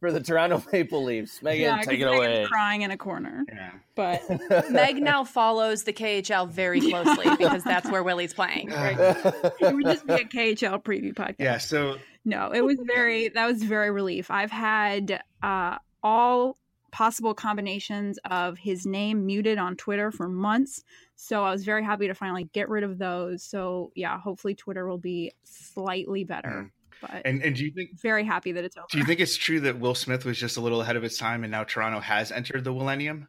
[0.00, 1.42] for the Toronto Maple Leafs.
[1.42, 2.28] Megan, yeah, take it 'cause away.
[2.28, 3.70] Megan's crying in a corner, Yeah.
[3.94, 4.20] but
[4.70, 8.68] Meg now follows the KHL very closely because that's where Willie's playing.
[8.70, 8.96] Right.
[8.98, 11.36] it would just be a KHL preview podcast.
[11.38, 11.58] Yeah.
[11.58, 14.30] So No, it was very that was very relief.
[14.30, 16.56] I've had uh, all
[16.92, 20.84] possible combinations of his name muted on Twitter for months,
[21.16, 23.42] so I was very happy to finally get rid of those.
[23.42, 26.62] So yeah, hopefully Twitter will be slightly better.
[26.62, 26.66] Hmm.
[27.00, 28.86] But and and do you think very happy that it's over.
[28.88, 31.18] do you think it's true that Will Smith was just a little ahead of his
[31.18, 33.26] time and now Toronto has entered the millennium?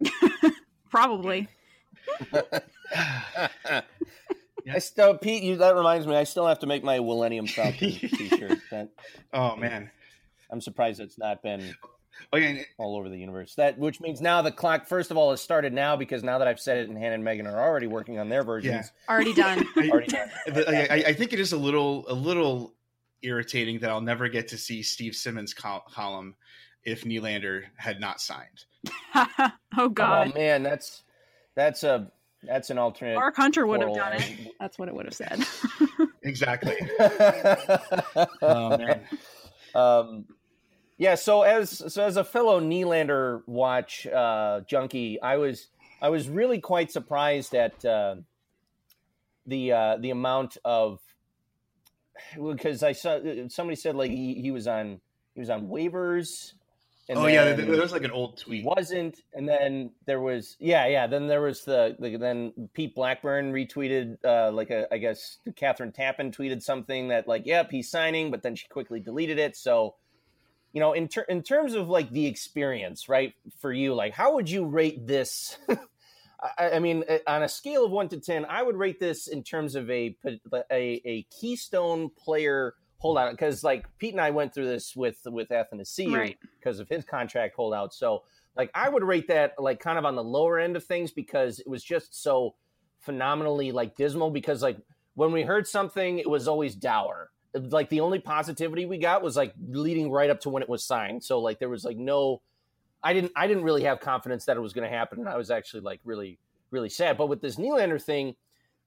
[0.90, 1.48] Probably.
[4.72, 5.42] I still, Pete.
[5.42, 6.16] You, that reminds me.
[6.16, 8.58] I still have to make my Millennium Falcon T-shirt.
[8.70, 8.88] That,
[9.32, 9.90] Oh man.
[10.50, 11.74] I'm surprised it's not been
[12.32, 12.62] Oh yeah.
[12.78, 13.54] all over the universe.
[13.54, 16.48] That which means now the clock, first of all, has started now because now that
[16.48, 18.92] I've said it, and Hannah and Megan are already working on their versions.
[19.08, 19.66] Already done.
[19.76, 20.28] Already done.
[20.46, 22.74] I, I, I think it is a little a little
[23.22, 26.34] irritating that I'll never get to see Steve Simmons' col- column
[26.84, 28.64] if Nylander had not signed.
[29.14, 31.02] oh Oh God, man, that's
[31.54, 32.10] that's a
[32.42, 33.16] that's an alternate.
[33.16, 34.10] Mark Hunter would have portal.
[34.10, 34.52] done it.
[34.60, 35.44] That's what it would have said.
[36.22, 36.74] Exactly.
[36.98, 39.00] oh Oh man.
[39.74, 40.24] Um,
[41.00, 41.14] yeah.
[41.14, 45.68] So as so as a fellow Nylander watch uh, junkie, I was
[46.02, 48.16] I was really quite surprised at uh,
[49.46, 51.00] the uh, the amount of
[52.36, 55.00] because I saw somebody said like he, he was on
[55.34, 56.52] he was on waivers.
[57.08, 58.64] And oh yeah, there, was like an old he tweet.
[58.64, 61.06] wasn't, and then there was yeah yeah.
[61.06, 65.92] Then there was the, the then Pete Blackburn retweeted uh, like a I guess Catherine
[65.92, 69.56] Tappan tweeted something that like yep he's signing, but then she quickly deleted it.
[69.56, 69.94] So
[70.72, 74.34] you know in ter- in terms of like the experience right for you like how
[74.34, 75.58] would you rate this?
[76.58, 79.26] I, I mean uh, on a scale of one to ten, I would rate this
[79.28, 80.16] in terms of a
[80.70, 85.48] a, a keystone player holdout because like Pete and I went through this with with
[85.48, 86.38] Athanasiou Right.
[86.58, 87.94] because of his contract holdout.
[87.94, 88.22] So
[88.56, 91.60] like I would rate that like kind of on the lower end of things because
[91.60, 92.54] it was just so
[93.00, 94.76] phenomenally like dismal because like
[95.14, 97.30] when we heard something it was always dour.
[97.54, 100.84] Like the only positivity we got was like leading right up to when it was
[100.84, 101.24] signed.
[101.24, 102.42] So like there was like no
[103.02, 105.36] I didn't I didn't really have confidence that it was going to happen and I
[105.36, 106.38] was actually like really
[106.70, 107.16] really sad.
[107.16, 108.36] But with this Nylander thing,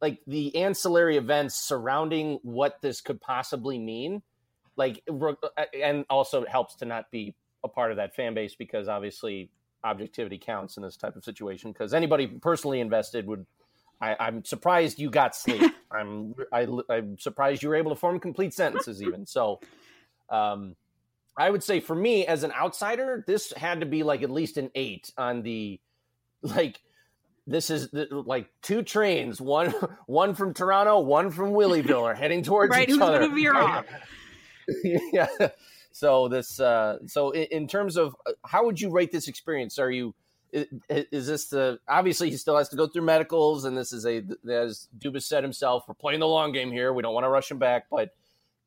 [0.02, 4.21] like the ancillary events surrounding what this could possibly mean,
[4.76, 5.34] like uh,
[5.82, 9.49] and also it helps to not be a part of that fan base because obviously
[9.84, 13.45] objectivity counts in this type of situation because anybody personally invested would
[14.04, 18.20] I, i'm surprised you got sleep i'm I, i'm surprised you were able to form
[18.20, 19.60] complete sentences even so
[20.30, 20.76] um
[21.38, 24.58] i would say for me as an outsider this had to be like at least
[24.58, 25.80] an eight on the
[26.42, 26.80] like
[27.46, 29.74] this is the, like two trains one
[30.08, 32.89] one from toronto one from willieville are heading towards right?
[32.89, 33.86] each Who's other gonna veer off?
[34.84, 35.28] yeah.
[35.92, 39.78] So this, uh, so in, in terms of uh, how would you rate this experience?
[39.80, 40.13] Are you,
[40.54, 40.68] is,
[41.12, 44.24] is this the obviously he still has to go through medicals, and this is a
[44.50, 46.94] as Dubas said himself, we're playing the long game here.
[46.94, 48.12] We don't want to rush him back, but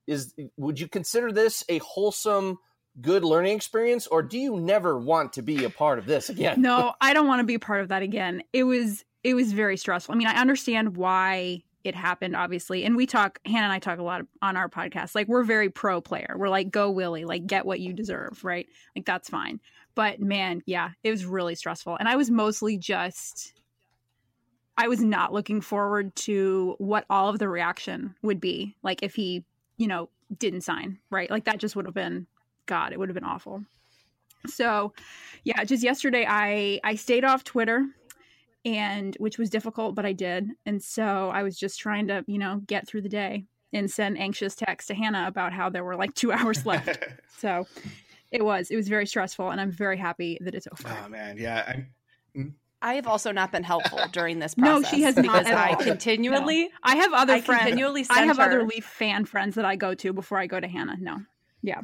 [0.07, 2.59] is would you consider this a wholesome,
[3.01, 6.61] good learning experience, or do you never want to be a part of this again?
[6.61, 8.43] no, I don't want to be part of that again.
[8.53, 10.15] It was it was very stressful.
[10.15, 13.39] I mean, I understand why it happened, obviously, and we talk.
[13.47, 15.15] Hannah and I talk a lot on our podcast.
[15.15, 16.35] Like we're very pro player.
[16.37, 18.67] We're like, go Willie, like get what you deserve, right?
[18.97, 19.61] Like that's fine.
[19.97, 23.53] But man, yeah, it was really stressful, and I was mostly just.
[24.79, 29.15] I was not looking forward to what all of the reaction would be, like if
[29.15, 29.43] he,
[29.79, 31.31] you know, didn't sign, right?
[31.31, 32.27] Like that just would have been,
[32.67, 33.65] God, it would have been awful.
[34.47, 34.93] So,
[35.45, 37.87] yeah, just yesterday I I stayed off Twitter
[38.67, 40.51] and which was difficult, but I did.
[40.67, 44.19] And so I was just trying to, you know, get through the day and send
[44.19, 46.99] anxious texts to Hannah about how there were like 2 hours left.
[47.39, 47.67] so,
[48.31, 50.97] it was it was very stressful and I'm very happy that it's over.
[51.05, 51.65] oh man, yeah.
[51.67, 51.89] I'm,
[52.37, 52.53] mm.
[52.83, 54.83] I have also not been helpful during this process.
[54.83, 55.77] No, she has not because at I all.
[55.77, 57.63] continually I have other I friends.
[57.63, 60.61] continually I send have other Leaf fan friends that I go to before I go
[60.61, 60.97] to Hannah.
[61.01, 61.19] No.
[61.63, 61.81] Yeah.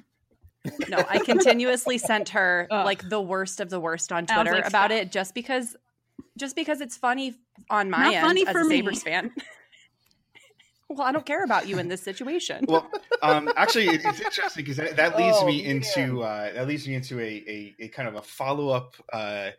[0.89, 2.85] no, I continuously sent her Ugh.
[2.85, 4.91] like the worst of the worst on Twitter like, about stop.
[4.93, 5.77] it just because
[6.39, 7.35] just because it's funny
[7.69, 8.95] on my Not end funny as for a me.
[8.95, 9.33] Fan.
[10.93, 12.65] well, I don't care about you in this situation.
[12.69, 12.91] well,
[13.23, 16.87] um, actually, it, it's interesting because that, that leads Oh, me into uh, that leads
[16.87, 19.51] me into a, a, a kind of a follow up, uh,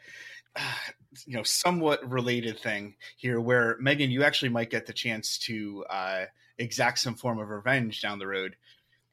[1.26, 5.86] you know, somewhat related thing here, where Megan, you actually might get the chance to
[5.90, 6.26] uh,
[6.58, 8.56] exact some form of revenge down the road.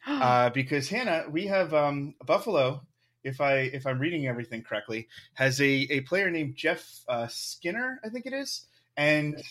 [0.07, 2.81] Uh, because Hannah, we have um, Buffalo.
[3.23, 8.01] If I if I'm reading everything correctly, has a, a player named Jeff uh, Skinner,
[8.03, 8.65] I think it is,
[8.97, 9.43] and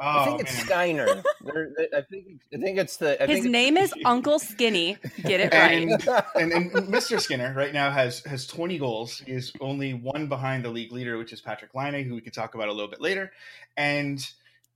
[0.00, 0.66] I oh, think it's man.
[0.66, 1.22] Steiner.
[1.40, 3.20] They're- they- I think I think it's the.
[3.22, 4.96] I His think name is Uncle Skinny.
[5.24, 6.24] Get it right.
[6.36, 7.20] and, and, and Mr.
[7.20, 9.18] Skinner right now has has 20 goals.
[9.18, 12.32] He is only one behind the league leader, which is Patrik Laine, who we can
[12.32, 13.32] talk about a little bit later.
[13.76, 14.24] And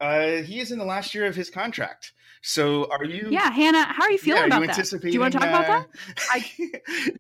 [0.00, 2.12] uh, he is in the last year of his contract.
[2.42, 3.28] So are you?
[3.30, 5.00] Yeah, Hannah, how are you feeling yeah, are about you that?
[5.00, 5.86] Do you want to talk about that?
[6.32, 7.16] that?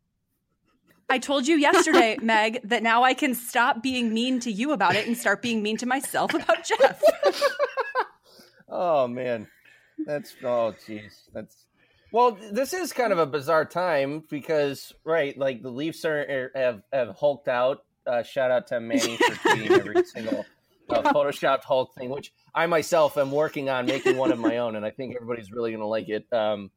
[1.12, 4.96] I told you yesterday, Meg, that now I can stop being mean to you about
[4.96, 7.02] it and start being mean to myself about Jeff.
[8.74, 9.46] Oh man,
[10.06, 11.66] that's oh jeez, that's
[12.10, 12.38] well.
[12.50, 16.82] This is kind of a bizarre time because right, like the Leafs are, are have
[16.90, 17.84] have hulked out.
[18.06, 20.46] Uh, shout out to Manny for tweeting every single
[20.88, 24.74] uh, photoshopped Hulk thing, which I myself am working on making one of my own,
[24.74, 26.26] and I think everybody's really going to like it.
[26.32, 26.70] Um,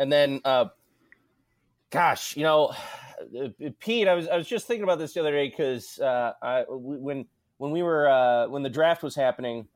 [0.00, 0.66] and then, uh,
[1.90, 2.74] gosh, you know,
[3.78, 6.64] Pete, I was I was just thinking about this the other day because uh, I
[6.68, 7.26] when
[7.58, 9.68] when we were uh, when the draft was happening.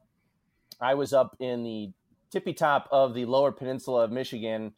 [0.80, 1.90] I was up in the
[2.30, 4.72] tippy top of the lower peninsula of Michigan.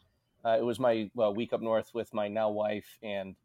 [0.44, 3.36] Uh, it was my well, week up north with my now wife, and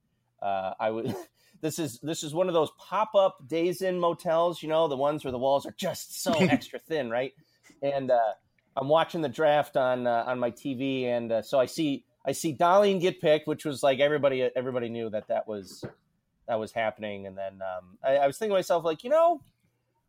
[0.42, 1.14] uh, I was.
[1.60, 4.96] This is this is one of those pop up days in motels, you know, the
[4.96, 7.34] ones where the walls are just so extra thin, right?
[7.82, 8.34] And uh,
[8.76, 12.34] I'm watching the draft on uh, on my TV, and uh, so I see I
[12.34, 15.84] see Dahlin get picked, which was like everybody everybody knew that that was
[16.48, 19.42] that was happening, and then um, I, I was thinking to myself like, you know,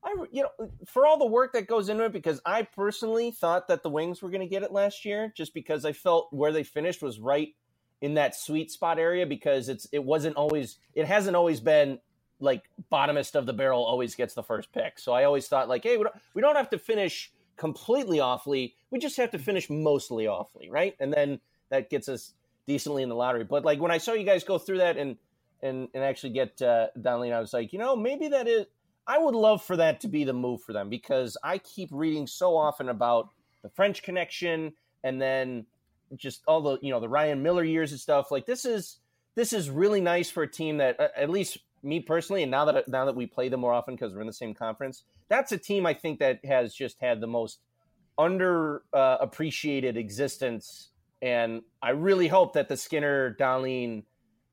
[0.05, 3.69] I, you know, for all the work that goes into it, because I personally thought
[3.69, 6.53] that the Wings were going to get it last year, just because I felt where
[6.53, 7.55] they finished was right
[8.01, 9.27] in that sweet spot area.
[9.27, 11.99] Because it's it wasn't always, it hasn't always been
[12.41, 14.99] like bottomest of the barrel always gets the first pick.
[14.99, 18.77] So I always thought like, hey, we don't, we don't have to finish completely awfully,
[18.91, 20.95] we just have to finish mostly awfully, right?
[21.01, 22.35] And then that gets us
[22.69, 23.43] decently in the lottery.
[23.45, 25.17] But like when I saw you guys go through that and
[25.61, 28.67] and and actually get uh, Dahlin, I was like, you know, maybe that is.
[29.09, 32.27] I would love for that to be the move for them because I keep reading
[32.27, 33.31] so often about
[33.63, 35.65] the French connection and then
[36.17, 38.31] just all the you know the Ryan Miller years and stuff.
[38.31, 38.99] Like this is
[39.35, 42.87] this is really nice for a team that at least me personally, and now that
[42.87, 45.59] now that we play them more often because we're in the same conference, that's a
[45.59, 47.61] team I think that has just had the most
[48.19, 50.91] under uh, appreciated existence.
[51.23, 54.05] And I really hope that the Skinner Dahlin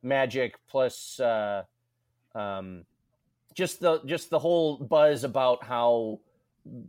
[0.01, 1.19] magic plus.
[1.19, 1.63] Uh,
[2.33, 2.85] um,
[3.55, 6.19] just the just the whole buzz about how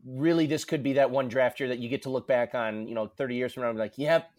[0.04, 2.88] really this could be that one draft year that you get to look back on,
[2.88, 4.30] you know, 30 years from now and be like, yep,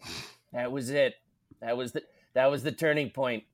[0.52, 1.14] that was it.
[1.60, 2.02] That was the
[2.34, 3.44] that was the turning point.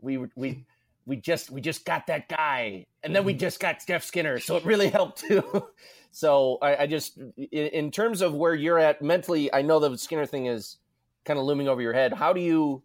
[0.00, 0.64] We we
[1.06, 3.40] we just we just got that guy and then we mm-hmm.
[3.40, 4.38] just got Steph Skinner.
[4.38, 5.66] So it really helped too.
[6.10, 9.96] so I, I just in, in terms of where you're at mentally, I know the
[9.98, 10.78] Skinner thing is
[11.24, 12.14] kind of looming over your head.
[12.14, 12.82] How do you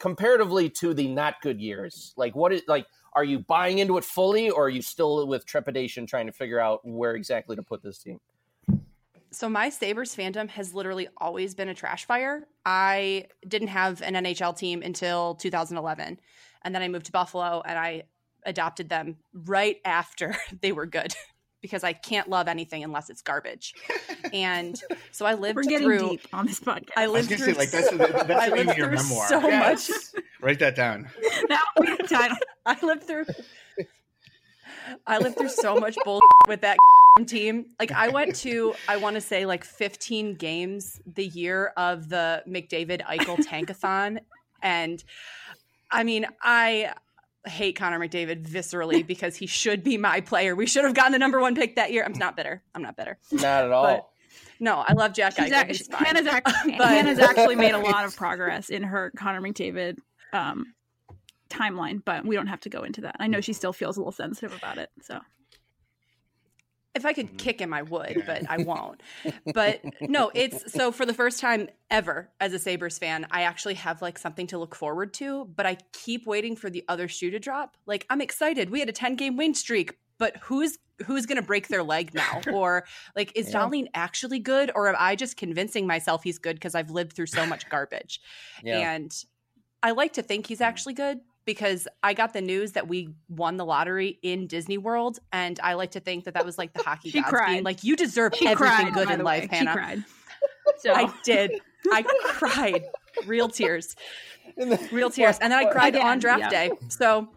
[0.00, 2.86] comparatively to the not good years like what is like
[3.18, 6.60] are you buying into it fully or are you still with trepidation trying to figure
[6.60, 8.20] out where exactly to put this team
[9.32, 12.46] So my Sabres fandom has literally always been a trash fire.
[12.64, 16.20] I didn't have an NHL team until 2011.
[16.62, 18.04] And then I moved to Buffalo and I
[18.46, 21.14] adopted them right after they were good
[21.60, 23.74] because I can't love anything unless it's garbage.
[24.32, 24.78] And
[25.12, 26.88] so I lived We're getting through deep on this podcast.
[26.96, 27.90] I I was lived gonna through say like that's
[28.26, 29.28] that's I lived of your through memoir.
[29.28, 30.12] so Yes.
[30.14, 30.22] much.
[30.42, 31.08] Write that down.
[31.48, 32.32] now we have time.
[32.66, 33.24] I lived through
[35.06, 36.76] I lived through so much bull with that
[37.26, 37.66] team.
[37.80, 42.42] Like I went to I want to say like 15 games the year of the
[42.46, 44.18] McDavid Eichel Tankathon
[44.62, 45.02] and
[45.90, 46.92] I mean I
[47.46, 50.54] hate Connor McDavid viscerally because he should be my player.
[50.56, 52.04] We should have gotten the number 1 pick that year.
[52.04, 52.62] I'm not bitter.
[52.74, 53.18] I'm not bitter.
[53.32, 54.08] not at all But-
[54.60, 55.52] No, I love Jack She's Eichel.
[55.52, 56.04] act- He's fine.
[56.04, 59.98] Hannah's, act- But- Hannah's actually made a lot of progress in her Connor McDavid
[60.32, 60.74] um,
[61.48, 63.16] timeline, but we don't have to go into that.
[63.18, 64.90] I know she still feels a little sensitive about it.
[65.02, 65.18] So
[66.98, 67.36] if I could mm-hmm.
[67.36, 69.00] kick him, I would, but I won't.
[69.54, 73.74] But no, it's so for the first time ever as a Sabres fan, I actually
[73.74, 77.30] have like something to look forward to, but I keep waiting for the other shoe
[77.30, 77.76] to drop.
[77.86, 78.70] Like I'm excited.
[78.70, 82.12] We had a 10 game win streak, but who's who's going to break their leg
[82.12, 82.40] now?
[82.52, 82.84] Or
[83.14, 83.60] like is Yeah.
[83.60, 87.26] Dahlin actually good or am I just convincing myself he's good because I've lived through
[87.26, 88.20] so much garbage?
[88.62, 89.12] yeah And
[89.82, 93.56] I like to think he's actually good because I got the news that we won
[93.56, 96.82] the lottery in Disney World, and I like to think that that was like the
[96.82, 97.52] hockey She gods cried.
[97.52, 98.92] being like, "You deserve she everything cried.
[98.92, 99.56] good in life, way.
[99.56, 100.04] Hannah." She cried.
[100.80, 101.60] So I did.
[101.90, 102.84] I cried,
[103.26, 103.96] real tears,
[104.92, 106.50] real tears, and then I cried again, on draft yeah.
[106.50, 106.70] day.
[106.88, 107.28] So,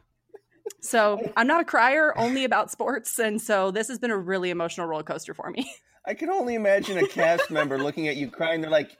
[0.82, 4.50] so I'm not a crier, only about sports, and so this has been a really
[4.50, 5.74] emotional roller coaster for me.
[6.06, 8.62] I can only imagine a cast member looking at you crying.
[8.62, 8.98] They're like,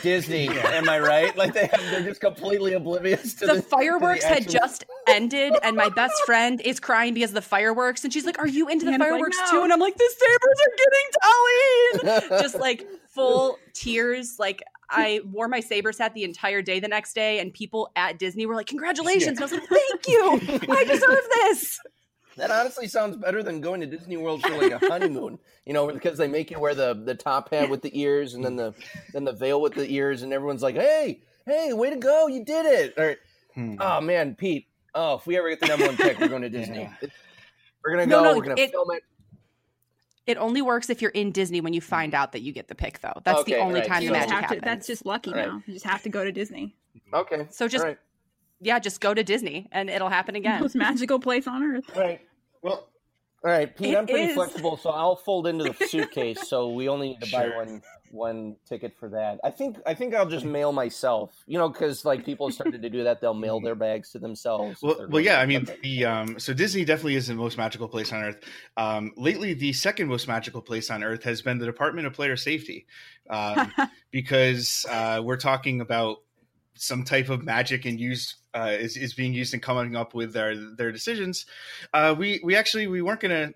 [0.00, 1.36] Disney, am I right?
[1.36, 4.84] Like they have, they're just completely oblivious to the, the, to fireworks had actual- just
[5.08, 8.46] ended, and my best friend is crying because of the fireworks, and she's like, "Are
[8.46, 12.28] you into the Hannah's like, fireworks "No." too?" And I'm like, "The Sabres are getting
[12.30, 14.36] Dahlin!" just like full tears.
[14.38, 18.18] Like I wore my Sabres hat the entire day the next day, and people at
[18.18, 21.78] Disney were like, "Congratulations!" And I was like, "Thank you, I deserve this."
[22.36, 25.38] That honestly sounds better than going to Disney World for like a honeymoon.
[25.66, 28.44] You know, because they make you wear the the top hat with the ears and
[28.44, 28.74] then the
[29.12, 32.26] then the veil with the ears, and everyone's like, "Hey, hey, way to go!
[32.28, 33.16] You did it!" Or,
[33.54, 33.74] Hmm.
[33.80, 34.66] oh man, Pete.
[34.94, 36.88] Oh, if we ever get the number one pick, we're going to Disney.
[37.84, 38.22] We're gonna go.
[38.22, 39.02] no, we're gonna it- film it.
[40.26, 42.76] It only works if you're in Disney when you find out that you get the
[42.76, 43.20] pick, though.
[43.24, 43.88] That's Okay, the only right.
[43.88, 44.62] time You the just magic to, happens.
[44.64, 45.48] that's just lucky Right.
[45.48, 45.62] now.
[45.66, 46.76] You just have to go to Disney.
[47.12, 47.48] Okay.
[47.50, 47.98] So just- All right.
[48.62, 50.60] Yeah, just go to Disney and it'll happen again.
[50.60, 51.84] Most magical place on earth.
[51.96, 52.20] Right.
[52.62, 52.88] Well,
[53.44, 53.94] All right, Pete.
[53.94, 54.34] It I'm pretty is.
[54.34, 56.48] flexible, so I'll fold into the suitcase.
[56.48, 59.40] So we only need to buy one one ticket for that.
[59.42, 61.34] I think I think I'll just mail myself.
[61.46, 63.20] You know, because like people have started to do that.
[63.20, 64.80] They'll mail their bags to themselves.
[64.80, 65.40] well, well, yeah.
[65.40, 65.82] I mean, something.
[65.82, 68.44] the um, so Disney definitely is the most magical place on earth.
[68.76, 72.36] Um, lately, the second most magical place on earth has been the Department of Player
[72.36, 72.86] Safety,
[73.28, 73.72] um,
[74.12, 76.18] because uh, we're talking about
[76.74, 80.32] some type of magic and used uh, is, is being used in coming up with
[80.32, 81.46] their their decisions.
[81.92, 83.52] Uh, we we actually we weren't gonna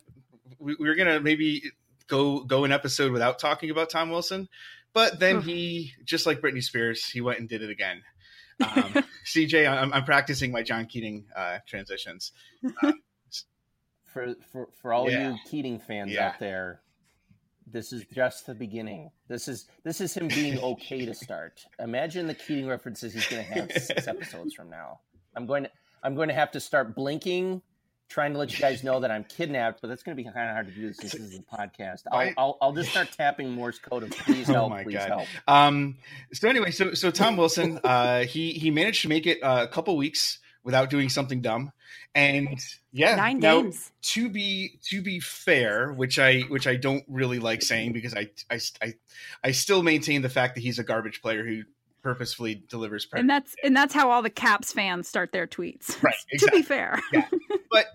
[0.59, 1.63] we, we were gonna maybe
[2.07, 4.49] go go an episode without talking about Tom Wilson,
[4.93, 8.03] but then he just like Britney Spears, he went and did it again.
[8.59, 12.33] Um, CJ, I'm, I'm practicing my John Keating uh, transitions.
[14.05, 15.33] for for for all Yeah.
[15.33, 16.29] you Keating fans Yeah.
[16.29, 16.81] out there,
[17.67, 19.11] this is just the beginning.
[19.29, 21.65] This is this is him being okay to start.
[21.81, 25.01] Imagine the Keating references he's going to have six episodes from now.
[25.35, 25.71] I'm going to
[26.03, 27.63] I'm going to have to start blinking,
[28.09, 29.81] trying to let you guys know that I'm kidnapped.
[29.83, 32.03] But that's going to be kind of hard to do since this is a podcast.
[32.13, 34.95] I'll I- I'll, I'll just start tapping Morse code of please Oh help, my please
[34.95, 35.09] God.
[35.09, 35.27] help.
[35.49, 35.97] Um,
[36.33, 39.73] so anyway, so so Tom Wilson, uh, he he managed to make it uh, a
[39.73, 41.73] couple weeks without doing something dumb,
[42.15, 42.59] and
[42.93, 43.93] yeah, Nine now, games.
[44.03, 48.29] to be to be fair, which I which I don't really like saying because I
[48.51, 48.95] I I,
[49.43, 51.63] I still maintain the fact that he's a garbage player who
[52.03, 53.07] purposefully delivers.
[53.15, 56.03] And that's and that's how all the Caps fans start their tweets.
[56.03, 57.01] Right, to be fair.
[57.71, 57.87] but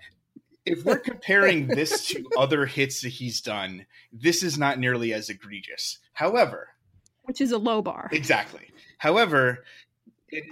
[0.66, 5.30] if we're comparing this to other hits that he's done, this is not nearly as
[5.30, 6.00] egregious.
[6.14, 6.70] However,
[7.24, 8.10] Which is a low bar.
[8.12, 8.68] exactly.
[8.98, 9.64] However,
[10.30, 10.44] it,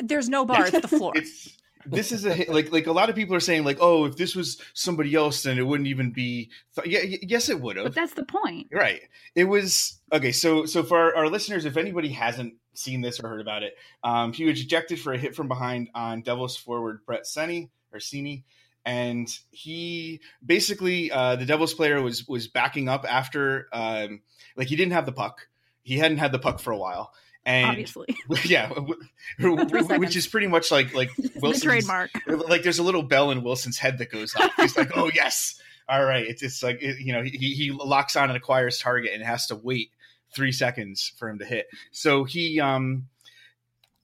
[0.00, 1.12] There's no bar; it's the floor.
[1.14, 4.16] it's this is a like like a lot of people are saying like oh if
[4.16, 7.76] this was somebody else then it wouldn't even be th- yeah y- yes it would
[7.76, 8.68] But have that's the point.
[8.72, 9.02] right
[9.34, 13.28] it was okay so so for our, our listeners if anybody hasn't seen this or
[13.28, 17.04] heard about it um he was ejected for a hit from behind on Devils forward
[17.04, 18.44] Brett Senny or Seney
[18.86, 24.22] and he basically uh the Devils player was was backing up after um
[24.56, 25.48] like he didn't have the puck
[25.82, 27.12] he hadn't had the puck for a while
[27.46, 28.06] and obviously.
[28.44, 28.70] yeah,
[29.40, 32.10] which is pretty much like like the Wilson's trademark.
[32.26, 34.50] like there's a little bell in Wilson's head that goes off.
[34.56, 36.26] He's like, oh yes, all right.
[36.26, 39.46] It's it's like it- you know he he locks on and acquires target and has
[39.48, 39.90] to wait
[40.34, 41.66] three seconds for him to hit.
[41.92, 43.08] So he um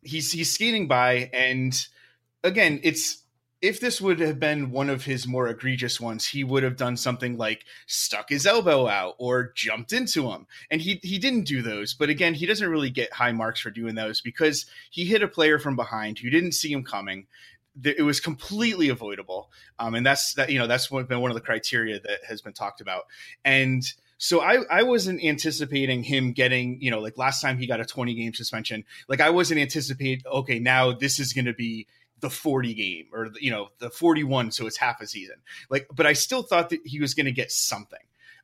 [0.02, 1.78] he's he's skating by and
[2.44, 3.22] again it's
[3.62, 6.96] if this would have been one of his more egregious ones, he would have done
[6.96, 10.46] something like stuck his elbow out or jumped into him.
[10.70, 11.92] And he he didn't do those.
[11.92, 15.28] But again, he doesn't really get high marks for doing those because he hit a
[15.28, 17.26] player from behind who didn't see him coming.
[17.84, 20.50] It was completely avoidable, um, and that's that.
[20.50, 23.04] You know, that's been one of the criteria that has been talked about.
[23.44, 23.84] And
[24.18, 27.86] so I, I wasn't anticipating him getting, you know, like last time he got a
[27.86, 28.84] 20 game suspension.
[29.08, 31.86] Like I wasn't anticipating, okay, now this is going to be
[32.20, 35.36] the 40 game or you know the 41 so it's half a season
[35.68, 37.98] like but i still thought that he was going to get something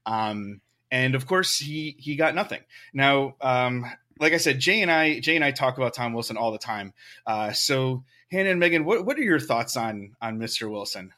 [0.05, 0.61] um
[0.91, 2.61] and of course he he got nothing
[2.93, 3.85] now um
[4.19, 6.59] like i said jay and i jay and i talk about tom wilson all the
[6.59, 6.93] time
[7.27, 11.13] uh so hannah and megan what what are your thoughts on on mr wilson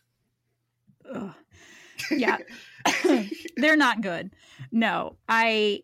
[1.12, 1.34] Ugh.
[2.10, 2.38] Yeah.
[3.56, 4.30] They're not good.
[4.70, 5.16] No.
[5.28, 5.82] I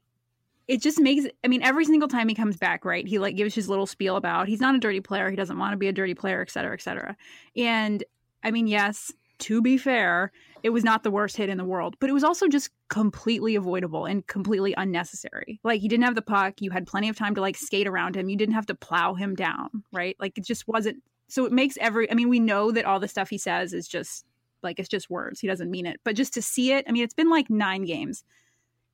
[0.69, 3.07] it just makes I mean every single time he comes back, right?
[3.07, 5.73] He like gives his little spiel about he's not a dirty player, he doesn't want
[5.73, 7.17] to be a dirty player, et cetera, et cetera.
[7.57, 8.05] And
[8.43, 11.97] I mean, yes, to be fair, it was not the worst hit in the world,
[12.01, 15.61] but it was also just completely avoidable and completely unnecessary.
[15.65, 18.17] Like he didn't have the puck, you had plenty of time to like skate around
[18.17, 20.17] him, you didn't have to plow him down, right?
[20.19, 23.09] Like it just wasn't so it makes every I mean, we know that all the
[23.09, 24.25] stuff he says is just
[24.63, 25.41] like it's just words.
[25.41, 26.01] He doesn't mean it.
[26.05, 28.25] But just to see it, I mean, it's been like 9 games.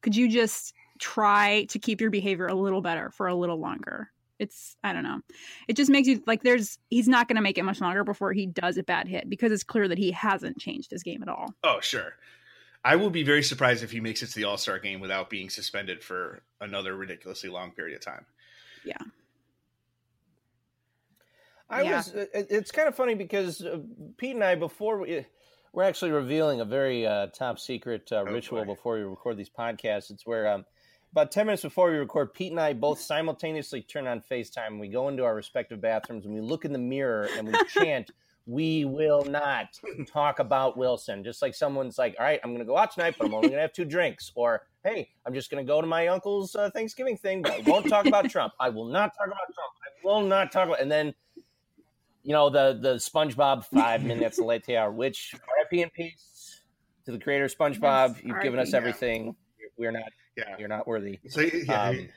[0.03, 4.11] Could you just try to keep your behavior a little better for a little longer?
[4.39, 5.21] It's I don't know.
[5.69, 8.33] It just makes you like there's he's not going to make it much longer before
[8.33, 11.29] he does a bad hit because it's clear that he hasn't changed his game at
[11.29, 11.55] all.
[11.65, 12.15] oh sure
[12.83, 15.29] I will be very surprised if he makes it to the All Star game without
[15.29, 18.25] being suspended for another ridiculously long period of time.
[18.87, 18.97] Yeah.
[21.69, 21.97] I Yeah.
[21.99, 22.13] was.
[22.15, 23.79] It's kind of funny because uh,
[24.17, 25.27] Pete and I, before we,
[25.73, 28.75] we're actually revealing a very uh, top secret uh, Oh, ritual boy.
[28.75, 30.11] before we record these podcasts.
[30.11, 30.65] It's where um,
[31.13, 34.79] about ten minutes before we record, Pete and I both simultaneously turn on Facetime.
[34.79, 38.11] We go into our respective bathrooms and we look in the mirror and we chant.
[38.47, 41.23] We will not talk about Wilson.
[41.23, 43.49] Just like someone's like, "All right, I'm going to go out tonight, but I'm only
[43.49, 46.57] going to have two drinks." Or, "Hey, I'm just going to go to my uncle's
[46.57, 48.55] uh, Thanksgiving thing, but I won't talk about Trump.
[48.59, 49.73] I will not talk about Trump.
[49.85, 51.15] I will not talk about." And then
[52.23, 56.63] you know the the SpongeBob five minutes late hour, which RIP in peace
[57.05, 58.23] to the creator SpongeBob.
[58.23, 59.37] You've given us everything.
[59.81, 60.55] We're not Yeah.
[60.59, 61.19] you're not worthy.
[61.29, 62.09] So yeah, Um,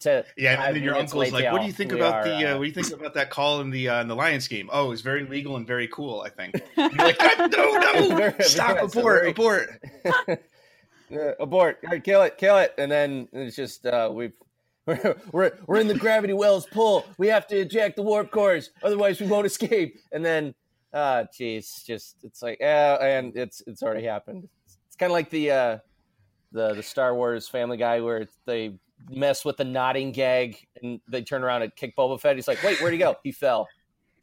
[0.00, 0.64] to, yeah.
[0.66, 2.34] And then your uncle's late like, "What do you think we about are, the?
[2.34, 4.48] Uh, uh, what do you think about that call in the uh, in the Lions
[4.48, 4.68] game?
[4.72, 6.22] Oh, it's very legal and very cool.
[6.22, 8.76] I think." You're like, "God, "No, no, Very- stop!
[8.76, 9.20] yeah, abort!
[9.20, 9.80] very- abort!"
[11.12, 14.32] uh, abort, All right, kill it, kill it, and then it's just uh, we've.
[14.84, 17.06] We're, we're, we're in the gravity wells pull.
[17.16, 20.00] We have to eject the warp cores, otherwise we won't escape.
[20.10, 20.56] And then,
[20.92, 24.48] uh, jeez, just it's like, yeah, and it's it's already happened.
[24.88, 25.78] It's kind of like the uh,
[26.52, 28.78] the the Star Wars Family Guy where they
[29.10, 32.36] mess with the nodding gag and they turn around and kick Boba Fett.
[32.36, 33.16] He's like, wait, where'd he go?
[33.24, 33.68] He fell.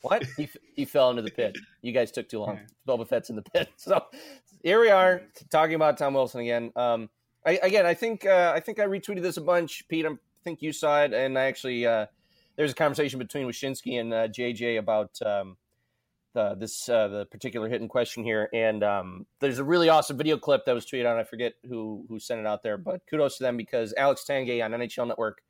[0.02, 0.24] What?
[0.38, 1.58] He, he fell into the pit.
[1.82, 2.60] You guys took too long.
[2.88, 3.70] Boba Fett's in the pit.
[3.78, 4.06] So
[4.64, 6.72] here we are talking about Tom Wilson again.
[6.76, 7.10] Um,
[7.46, 10.06] I, again, I think uh, I think I retweeted this a bunch, Pete.
[10.06, 12.06] I'm, I think you saw it, and I actually uh,
[12.56, 15.58] there's a conversation between Wyshynski and uh, JJ about um,
[16.34, 20.18] the this uh, the particular hit in question here, and um, there's a really awesome
[20.18, 21.18] video clip that was tweeted on.
[21.18, 24.64] I forget who who sent it out there, but kudos to them because Alex Tanguay
[24.64, 25.42] on NHL Network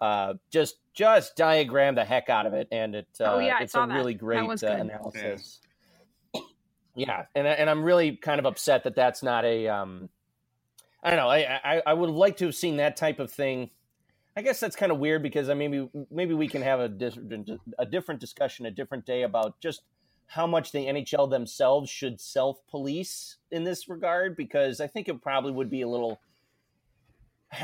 [0.00, 3.74] uh, just just diagrammed the heck out of it, and it uh, Oh, yeah, it's
[3.74, 3.88] a that.
[3.94, 5.60] really great uh, analysis.
[6.94, 10.08] Yeah, and I- and I'm really kind of upset that that's not a um,
[11.02, 11.28] I don't know.
[11.28, 13.70] I, I I would have liked to have seen that type of thing.
[14.36, 17.50] I guess that's kind of weird because I maybe maybe we can have a different
[17.78, 19.82] a different discussion a different day about just
[20.30, 25.20] how much the NHL themselves should self police in this regard because I think it
[25.20, 26.20] probably would be a little.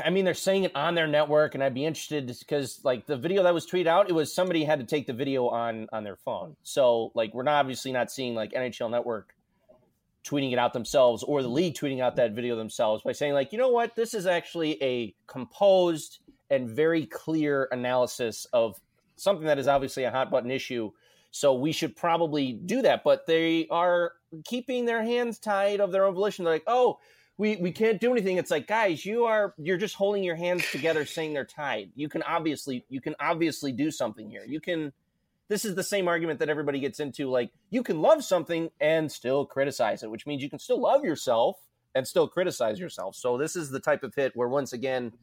[0.05, 3.15] I mean, they're saying it on their network, and I'd be interested because, like, the
[3.15, 6.03] video that was tweeted out, it was somebody had to take the video on on
[6.03, 6.57] their phone.
[6.63, 9.33] So, like, we're not obviously not seeing like NHL Network
[10.25, 13.53] tweeting it out themselves or the league tweeting out that video themselves by saying, like,
[13.53, 18.77] you know what, this is actually a composed and very clear analysis of
[19.15, 20.91] something that is obviously a hot button issue.
[21.31, 23.03] So we should probably do that.
[23.03, 24.13] But they are
[24.45, 26.45] keeping their hands tied of their own volition.
[26.45, 26.99] They're like, oh,
[27.37, 28.37] we, we can't do anything.
[28.37, 31.91] It's like, guys, you are you're just holding your hands together saying they're tied.
[31.95, 34.43] You can obviously you can obviously do something here.
[34.45, 34.91] You can
[35.49, 37.29] this is the same argument that everybody gets into.
[37.29, 41.05] Like, you can love something and still criticize it, which means you can still love
[41.05, 41.57] yourself
[41.95, 43.15] and still criticize yourself.
[43.15, 45.13] So this is the type of hit where once again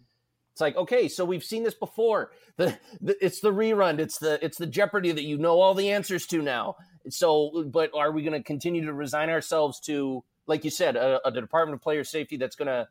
[0.55, 2.30] it's like, okay, so we've seen this before.
[2.59, 3.98] The, the it's the rerun.
[3.98, 6.76] It's the it's the Jeopardy that you know all the answers to now.
[7.11, 11.20] So, but are we going to continue to resign ourselves to, like you said, a,
[11.26, 12.86] a Department of Player Safety that's going to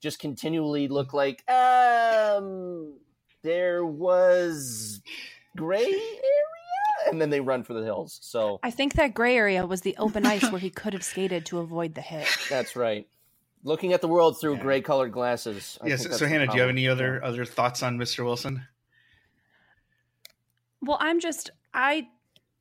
[0.00, 2.94] just continually look like, um,
[3.42, 5.02] there was
[5.56, 8.20] gray area, and then they run for the hills.
[8.22, 11.46] So I think that gray area was the open ice where he could have skated
[11.46, 12.28] to avoid the hit.
[12.48, 13.08] that's right.
[13.64, 14.62] Looking at the world through Yeah.
[14.62, 15.78] gray colored glasses.
[15.82, 15.96] I Yeah.
[15.96, 18.24] think So, so Hannah, do you have any other other thoughts on Mr.
[18.24, 18.66] Wilson?
[20.80, 22.08] Well, I'm just I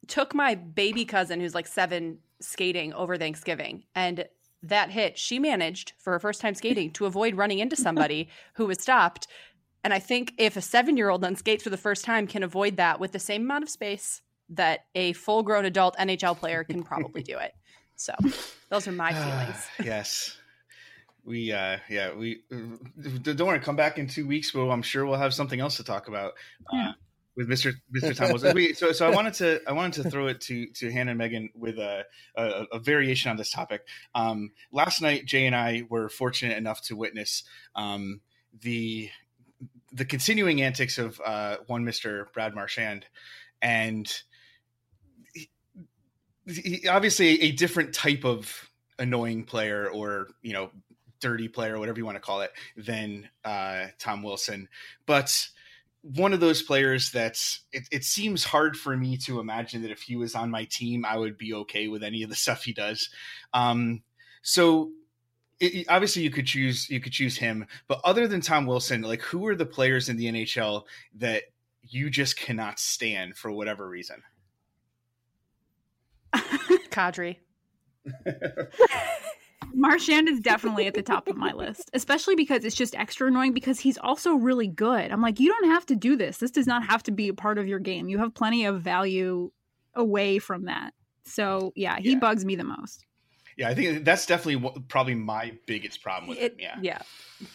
[0.07, 4.25] took my baby cousin who's like 7 skating over Thanksgiving and
[4.63, 8.65] that hit she managed for her first time skating to avoid running into somebody who
[8.65, 9.27] was stopped.
[9.83, 12.99] And I think if a 7-year-old on skates for the first time can avoid that
[12.99, 17.37] with the same amount of space that a full-grown adult NHL player can probably do
[17.37, 17.53] it.
[17.95, 18.13] So,
[18.69, 19.67] those are my feelings.
[19.83, 20.37] yes.
[21.27, 22.57] We uh yeah, we uh,
[23.21, 25.83] don't worry, come back in 2 weeks but I'm sure we'll have something else to
[25.83, 26.33] talk about.
[26.73, 26.93] Uh,
[27.35, 27.73] with Mr.
[27.95, 28.15] Mr.
[28.15, 28.31] Tom
[28.75, 31.49] so so I wanted to I wanted to throw it to to Hannah and Megan
[31.53, 32.05] with a,
[32.35, 33.81] a, a variation on this topic.
[34.15, 37.43] Um, last night, Jay and I were fortunate enough to witness
[37.75, 38.21] um,
[38.61, 39.09] the
[39.91, 42.31] the continuing antics of uh, one Mr.
[42.33, 43.05] Brad Marchand,
[43.61, 44.11] and
[45.33, 45.49] he,
[46.45, 48.69] he- obviously a different type of
[48.99, 50.71] annoying player or you know
[51.19, 54.67] dirty player, or whatever you want to call it, than uh, Tom Wilson,
[55.05, 55.47] but
[56.01, 60.01] one of those players that's it, it seems hard for me to imagine that if
[60.01, 62.71] he was on my team i would be okay with any of the stuff he
[62.71, 63.09] does.
[63.53, 64.03] Um
[64.41, 64.91] so
[65.59, 69.01] it, it- obviously you could choose you could choose him but other than tom wilson
[69.01, 70.83] like who are the players in the nhl
[71.15, 71.43] that
[71.81, 74.21] you just cannot stand for whatever reason?
[76.33, 77.37] Kadri.
[79.73, 83.53] Marchand is definitely at the top of my list, especially because it's just extra annoying
[83.53, 85.11] because he's also really good.
[85.11, 86.37] I'm like, you don't have to do this.
[86.37, 88.09] This does not have to be a part of your game.
[88.09, 89.51] You have plenty of value
[89.93, 90.93] away from that.
[91.25, 92.19] So yeah, he Yeah.
[92.19, 93.05] bugs me the most.
[93.57, 96.59] Yeah, I think that's definitely what, probably my biggest problem with It- him.
[96.59, 96.77] Yeah.
[96.81, 97.47] Yeah.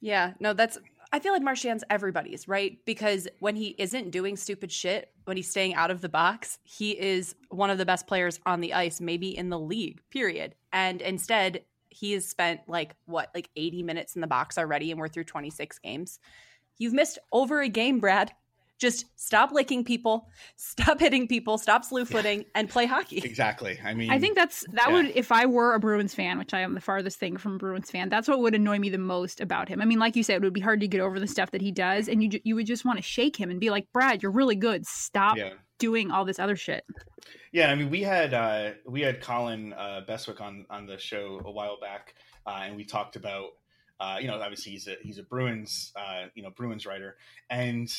[0.00, 0.32] Yeah.
[0.40, 0.78] No, that's.
[1.10, 2.78] I feel like Marchand's everybody's, right?
[2.84, 6.90] Because when he isn't doing stupid shit, when he's staying out of the box, he
[6.90, 10.54] is one of the best players on the ice, maybe in the league, period.
[10.72, 15.00] And instead, he has spent like what, like 80 minutes in the box already, and
[15.00, 16.18] we're through 26 games.
[16.76, 18.32] You've missed over a game, Brad.
[18.78, 23.18] Just stop licking people, stop hitting people, stop slew footing, and play hockey.
[23.18, 23.78] Exactly.
[23.84, 24.92] I mean, I think that's that yeah.
[24.92, 27.58] would if I were a Bruins fan, which I am the farthest thing from a
[27.58, 28.08] Bruins fan.
[28.08, 29.82] That's what would annoy me the most about him.
[29.82, 31.60] I mean, like you said, it would be hard to get over the stuff that
[31.60, 34.22] he does, and you you would just want to shake him and be like, Brad,
[34.22, 34.86] you're really good.
[34.86, 35.54] Stop yeah.
[35.78, 36.84] doing all this other shit.
[37.52, 41.40] Yeah, I mean, we had uh, we had Colin uh, Bestwick on on the show
[41.44, 42.14] a while back,
[42.46, 43.50] uh, and we talked about
[44.00, 47.16] uh, you know obviously he's a he's a Bruins uh, you know Bruins writer,
[47.50, 47.90] and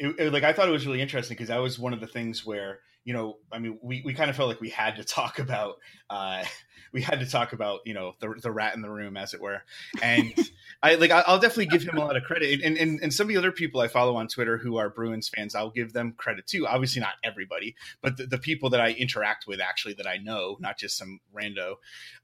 [0.00, 2.06] it, it- like I thought it was really interesting because that was one of the
[2.06, 5.04] things where you know I mean we, we kind of felt like we had to
[5.04, 5.76] talk about
[6.08, 6.44] uh,
[6.92, 9.40] we had to talk about you know the the rat in the room as it
[9.40, 9.62] were,
[10.02, 10.32] and
[10.82, 13.28] I like I'll definitely give him a lot of credit, and and and some of
[13.28, 16.46] the other people I follow on Twitter who are Bruins fans, I'll give them credit
[16.46, 16.66] too.
[16.66, 20.56] Obviously not everybody, but the, the people that I interact with actually that I know,
[20.60, 21.74] not just some rando.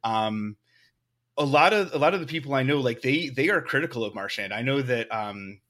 [0.03, 0.57] Um,
[1.39, 4.05] a lot of a lot of the people I know, like they they are critical
[4.05, 4.53] of Marchand.
[4.55, 5.61] I know that, um,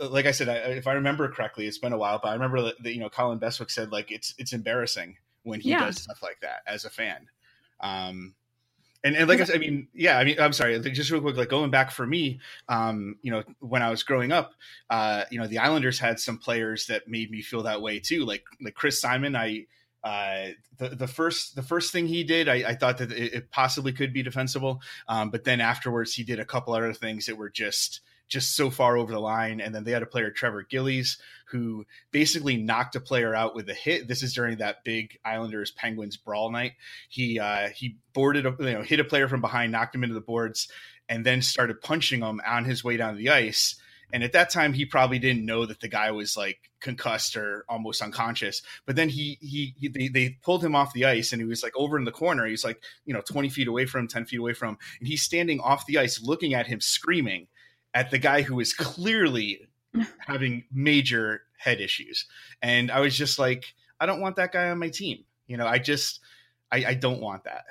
[0.00, 2.62] like I said, I, if I remember correctly, it's been a while, but I remember
[2.62, 5.76] that, you know Colin Bestwick said like it's it's embarrassing when he Yeah.
[5.76, 7.28] does stuff like that as a fan.
[7.80, 8.34] Um,
[9.02, 11.36] and, and like I said, I mean, yeah, I mean, I'm sorry, just real quick,
[11.36, 14.52] like going back for me, um, you know, when I was growing up,
[14.90, 18.24] uh, you know, the Islanders had some players that made me feel that way too,
[18.26, 19.34] like like Chris Simon.
[19.36, 19.66] I
[20.04, 20.48] uh,
[20.78, 23.92] the the first the first thing he did, I, I thought that it, it possibly
[23.92, 27.50] could be defensible, um, but then afterwards he did a couple other things that were
[27.50, 28.00] just
[28.30, 29.60] just so far over the line.
[29.60, 33.68] And then they had a player, Trevor Gillies, who basically knocked a player out with
[33.68, 34.08] a hit.
[34.08, 36.72] This is during that big Islanders Penguins brawl night.
[37.08, 40.14] He uh, he boarded a, you know hit a player from behind, knocked him into
[40.14, 40.68] the boards,
[41.08, 43.76] and then started punching him on his way down the ice.
[44.12, 47.64] And at that time, he probably didn't know that the guy was like concussed or
[47.68, 48.62] almost unconscious.
[48.86, 51.62] But then he he, he they, they pulled him off the ice, and he was
[51.62, 52.46] like over in the corner.
[52.46, 55.08] He's like you know twenty feet away from him, ten feet away from him, and
[55.08, 57.48] he's standing off the ice, looking at him, screaming
[57.94, 59.68] at the guy who is clearly
[60.18, 62.26] having major head issues.
[62.62, 63.64] And I was just like,
[63.98, 65.24] I don't want that guy on my team.
[65.46, 66.20] You know, I just
[66.72, 67.64] I, I don't want that.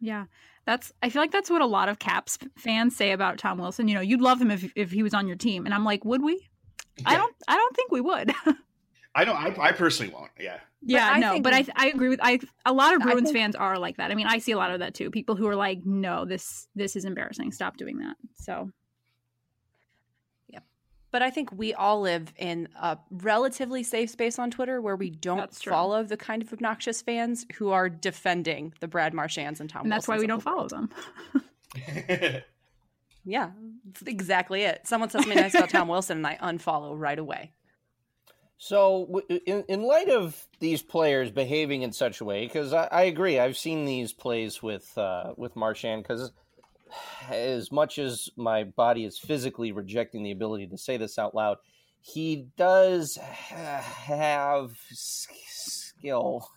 [0.00, 0.26] Yeah.
[0.66, 3.88] That's I feel like that's what a lot of Caps fans say about Tom Wilson.
[3.88, 5.64] You know, you'd love him if if he was on your team.
[5.66, 6.48] And I'm like, would we?
[7.04, 8.32] I don't I don't think we would.
[9.14, 10.30] I don't I, I personally won't.
[10.40, 10.58] Yeah.
[10.82, 13.36] yeah, I no, think- but I I agree with I a lot of Bruins think-
[13.36, 14.10] fans are like that.
[14.10, 15.10] I mean, I see a lot of that too.
[15.10, 17.52] People who are like, "No, this this is embarrassing.
[17.52, 18.70] Stop doing that." So,
[21.14, 25.10] But I think we all live in a relatively safe space on Twitter where we
[25.10, 29.82] don't follow the kind of obnoxious fans who are defending the Brad Marchands and Tom.
[29.82, 30.90] and that's why we don't the follow them.
[33.24, 33.50] Yeah,
[33.84, 34.88] that's exactly it.
[34.88, 37.52] Someone says something nice about Tom Wilson, and I unfollow right away.
[38.58, 43.02] So, in, in light of these players behaving in such a way, because I, I
[43.04, 46.02] agree, I've seen these plays with uh, with Marchand.
[46.02, 46.32] Because
[47.30, 51.58] as much as my body is physically rejecting the ability to say this out loud,
[52.00, 56.48] he does have skill.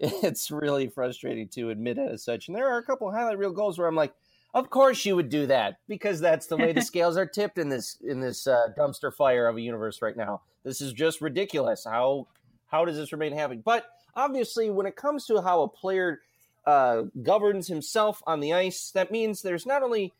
[0.00, 2.48] It's really frustrating to admit it as such.
[2.48, 4.14] And there are a couple highlight reel goals where I'm like,
[4.54, 7.68] of course you would do that because that's the way the scales are tipped in
[7.68, 10.40] this in this uh, dumpster fire of a universe right now.
[10.64, 11.84] This is just ridiculous.
[11.84, 12.26] How
[12.66, 13.62] how does this remain happening?
[13.64, 16.20] But obviously, when it comes to how a player
[16.66, 20.12] uh, governs himself on the ice, that means there's not only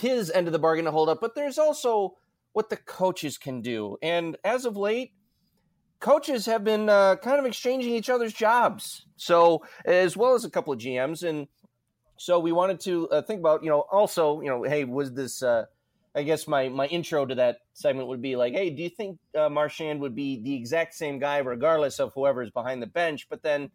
[0.00, 2.16] his end of the bargain to hold up, but there's also
[2.52, 3.96] what the coaches can do.
[4.02, 5.12] And as of late,
[6.00, 9.06] coaches have been uh, kind of exchanging each other's jobs.
[9.16, 11.48] So as well as a couple of GMs, and
[12.16, 15.42] so we wanted to uh, think about, you know, also, you know, hey, was this?
[15.42, 15.64] Uh,
[16.14, 19.18] I guess my my intro to that segment would be like, hey, do you think
[19.36, 23.28] uh, Marchand would be the exact same guy regardless of whoever is behind the bench?
[23.30, 23.70] But then,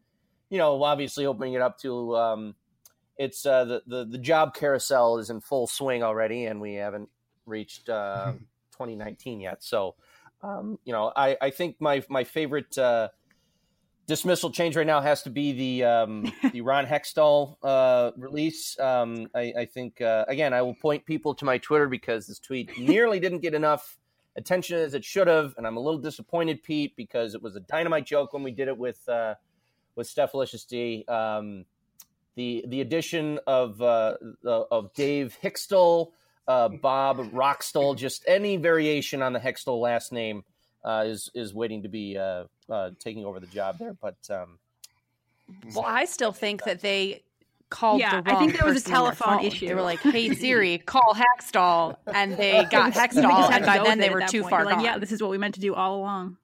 [0.50, 2.56] you know, obviously opening it up to um,
[3.18, 7.10] it's uh, the, the the job carousel is in full swing already, and we haven't
[7.46, 8.34] reached uh,
[8.72, 9.64] 2019 yet.
[9.64, 9.96] So,
[10.42, 13.10] um, you know, I, I think my my favorite uh,
[14.06, 18.80] dismissal change right now has to be the um, the Ron Hextall uh, release.
[18.80, 22.40] Um, I, I think uh, again, I will point people to my Twitter because this
[22.40, 23.98] tweet nearly didn't get enough
[24.36, 27.60] attention as it should have, and I'm a little disappointed, Pete, because it was a
[27.62, 29.34] dynamite joke when we did it with uh,
[29.98, 31.04] with Steph Licious D.
[31.10, 31.66] Um,
[32.36, 36.12] the the addition of uh, of Dave Hickstall,
[36.48, 40.46] uh, Bob Rockstall, just any variation on the Hickstall last name
[40.86, 43.94] uh, is is waiting to be uh, uh, taking over the job there.
[44.00, 44.60] But um,
[45.76, 47.24] Well, I still think that they
[47.70, 49.68] called Yeah, the I think there was a person on their telephone issue.
[49.68, 53.98] They were like, "Hey Siri, call Hextall," and they got You Hextall, and by then
[53.98, 54.52] they were too point.
[54.52, 54.86] far like, gone.
[54.86, 56.38] Yeah, this is what we meant to do all along.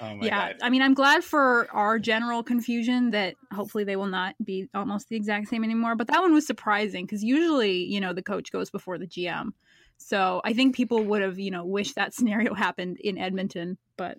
[0.00, 0.56] Oh my yeah, god.
[0.62, 5.08] I mean, I'm glad for our general confusion that hopefully they will not be almost
[5.08, 5.96] the exact same anymore.
[5.96, 9.50] But that one was surprising because usually, you know, the coach goes before the GM.
[9.96, 13.78] So I think people would have, you know, wished that scenario happened in Edmonton.
[13.96, 14.18] But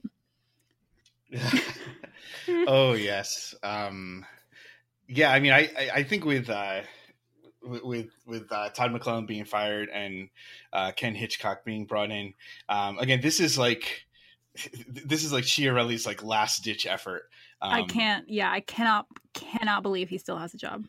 [2.67, 3.55] oh yes.
[3.63, 4.25] Um,
[5.07, 6.81] yeah, I mean, I I, I think with uh,
[7.63, 10.29] with with, with uh, Todd McLellan being fired and
[10.73, 12.33] uh, Ken Hitchcock being brought in,
[12.67, 14.05] um, again, this is like
[14.87, 17.23] this is like Chiarelli's like last ditch effort.
[17.61, 18.29] Um, I can't.
[18.29, 20.85] Yeah, I cannot cannot believe he still has a job.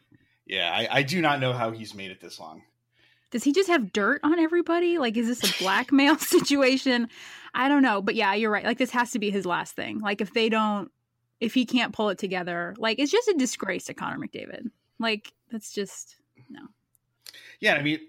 [0.47, 2.63] Yeah, I, I do not know how he's made it this long.
[3.31, 4.99] Does he just have dirt on everybody?
[4.99, 7.09] Like, is this a blackmail situation?
[7.55, 8.03] I don't know.
[8.03, 8.65] But yeah, you're right.
[8.65, 10.01] Like, this has to be his last thing.
[10.01, 10.91] Like, if they don't,
[11.41, 14.71] if he can't pull it together, like, it's just a disgrace to Connor McDavid.
[14.99, 16.17] Like, that's just
[16.49, 16.63] no.
[17.61, 18.01] Yeah, I mean,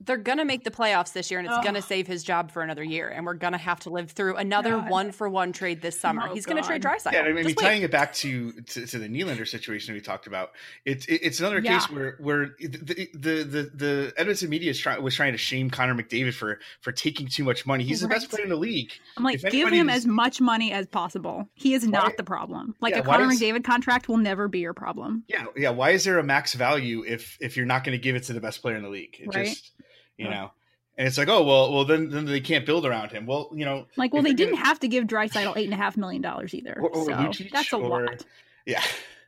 [0.00, 1.64] They're gonna make the playoffs this year, and it's Ugh.
[1.64, 3.08] gonna save his job for another year.
[3.08, 4.90] And we're gonna have to live through another God.
[4.90, 6.28] one for one trade this summer.
[6.28, 7.12] Oh, He's gonna trade Draisaitl.
[7.12, 7.64] Yeah, I mean, Just wait.
[7.66, 10.52] tying it back to, to to the Nylander situation we talked about,
[10.84, 11.80] it's it's another Yeah.
[11.80, 15.68] case where where the the the, the Edmonton media is try, was trying to shame
[15.68, 17.82] Connor McDavid for for taking too much money.
[17.82, 18.92] He's the best player in the league.
[19.16, 21.48] I'm like, If give him is- as much money as possible.
[21.54, 22.76] He is not Why- the problem.
[22.80, 25.24] Like, Yeah, a why Connor is- McDavid contract will never be your problem.
[25.26, 25.70] Yeah, yeah.
[25.70, 28.32] Why is there a max value if if you're not going to give it to
[28.32, 29.16] the best player in the league?
[29.18, 29.46] It Right.
[29.48, 29.72] just
[30.18, 30.30] you Yeah.
[30.34, 30.50] know,
[30.98, 33.24] and it's like, oh well, well then then they can't build around him.
[33.24, 35.76] Well, you know, Like, well, they didn't gonna- have to give Draisaitl eight and a
[35.76, 36.74] half million dollars either.
[36.78, 38.24] Or- or so that's a or- lot.
[38.66, 38.82] yeah,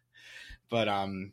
[0.71, 1.33] but um,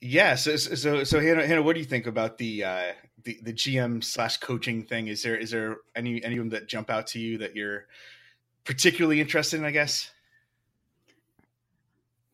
[0.00, 0.34] yeah.
[0.34, 2.92] So so so Hannah, Hannah, what do you think about the uh
[3.24, 5.06] the the GM slash coaching thing?
[5.08, 7.86] Is there is there any any of them that jump out to you that you're
[8.64, 9.64] particularly interested in?
[9.64, 10.10] I guess.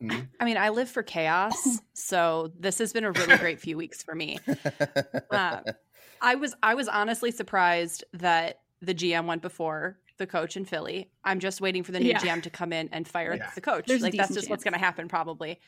[0.03, 0.28] Mhm.
[0.40, 4.03] I mean, I live for chaos, so this has been a really great few weeks
[4.03, 4.38] for me.
[5.30, 5.62] Uh,
[6.20, 11.11] I was I was honestly surprised that the GM went before the coach in Philly.
[11.24, 12.18] I'm just waiting for the new Yeah.
[12.18, 13.51] GM to come in and fire Yeah.
[13.55, 13.86] the coach.
[13.86, 15.59] There's like that's decent just what's going to happen probably.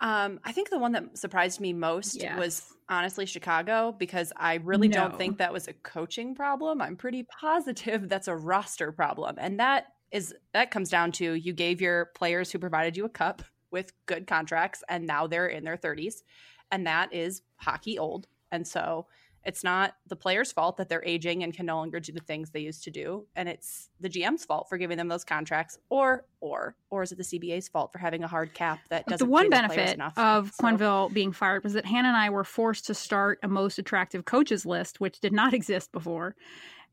[0.00, 2.36] Um, I think the one that surprised me most Yes.
[2.38, 5.08] was honestly Chicago because I really No.
[5.08, 6.82] don't think that was a coaching problem.
[6.82, 11.52] I'm pretty positive that's a roster problem, and that is that comes down to you
[11.52, 13.42] gave your players who provided you a cup
[13.72, 16.22] with good contracts, and now they're in their 30s,
[16.70, 19.06] and that is hockey old, and so
[19.44, 22.50] it's not the players' fault that they're aging and can no longer do the things
[22.50, 26.24] they used to do, and it's the GM's fault for giving them those contracts, or
[26.40, 29.30] or or is it the CBA's fault for having a hard cap that doesn't the
[29.30, 30.16] one pay their players benefit enough?
[30.16, 33.48] of So- Quenneville being fired was that Hannah and I were forced to start a
[33.48, 36.36] most attractive coaches list, which did not exist before,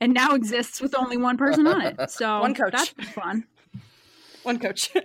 [0.01, 2.11] and now exists with only one person on it.
[2.11, 2.73] So One coach.
[2.73, 3.45] That's fun.
[4.43, 4.91] one coach.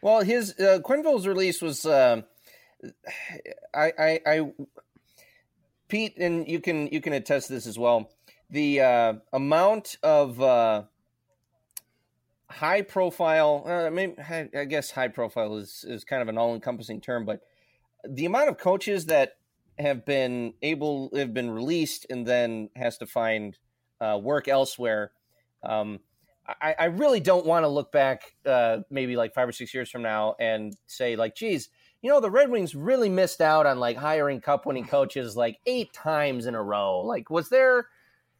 [0.00, 2.22] Well, his uh, Quenneville's release was, um
[3.74, 4.52] I, I, I,
[5.88, 8.08] Pete, and you can you can attest to this as well.
[8.48, 10.84] The uh, amount of uh,
[12.48, 16.54] high profile, uh, maybe I I guess high profile is is kind of an all
[16.54, 17.40] encompassing term, but
[18.08, 19.37] the amount of coaches that
[19.78, 23.56] have been able have been released and then has to find
[24.00, 25.12] uh, work elsewhere.
[25.62, 26.00] Um,
[26.46, 29.90] I, I really don't want to look back, uh, maybe like five or six years
[29.90, 31.68] from now, and say like, "Geez,
[32.00, 35.92] you know, the Red Wings really missed out on like hiring Cup-winning coaches like eight
[35.92, 37.00] times in a row.
[37.00, 37.88] Like, was there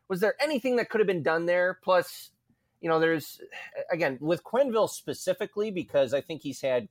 [0.08, 1.78] was there anything that could have been done there?
[1.82, 2.30] Plus,
[2.80, 3.40] you know, there's
[3.90, 6.88] again with Quenneville specifically because I think he's had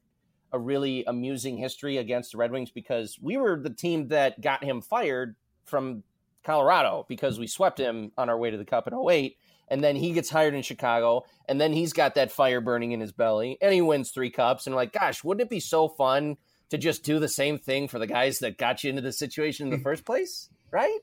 [0.52, 4.64] a really amusing history against the Red Wings because we were the team that got
[4.64, 5.36] him fired
[5.66, 6.04] from
[6.44, 9.38] Colorado because we swept him on our way to the Cup in 08
[9.68, 13.02] and then he gets hired in Chicago, and then he's got that fire burning in
[13.02, 14.66] his belly, and he wins three cups.
[14.66, 16.38] And like, gosh, wouldn't it be so fun
[16.70, 19.68] to just do the same thing for the guys that got you into this situation
[19.68, 20.50] in the first place?
[20.72, 21.00] Right?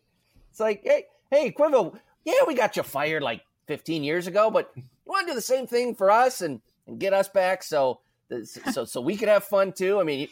[0.51, 4.71] It's like, hey, hey, Quenneville, yeah, we got you fired like 15 years ago, but
[4.77, 8.01] you want to do the same thing for us and, and get us back so
[8.73, 10.01] so so we could have fun too.
[10.01, 10.29] I mean,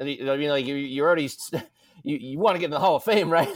[0.00, 1.30] I mean, like you you already
[2.04, 3.48] you, you want to get in the Hall of Fame, right?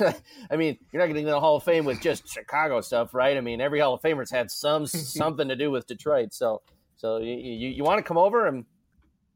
[0.50, 3.36] I mean, you're not getting in the Hall of Fame with just Chicago stuff, right?
[3.36, 6.62] I mean, every Hall of Famer's had some something to do with Detroit, so
[6.96, 8.64] so you you, you want to come over and.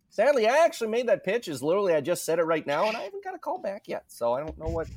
[0.08, 1.46] Sadly, I actually made that pitch.
[1.46, 3.82] Is literally I just said it right now, and I haven't got a call back
[3.86, 4.04] yet.
[4.06, 4.88] So I don't know what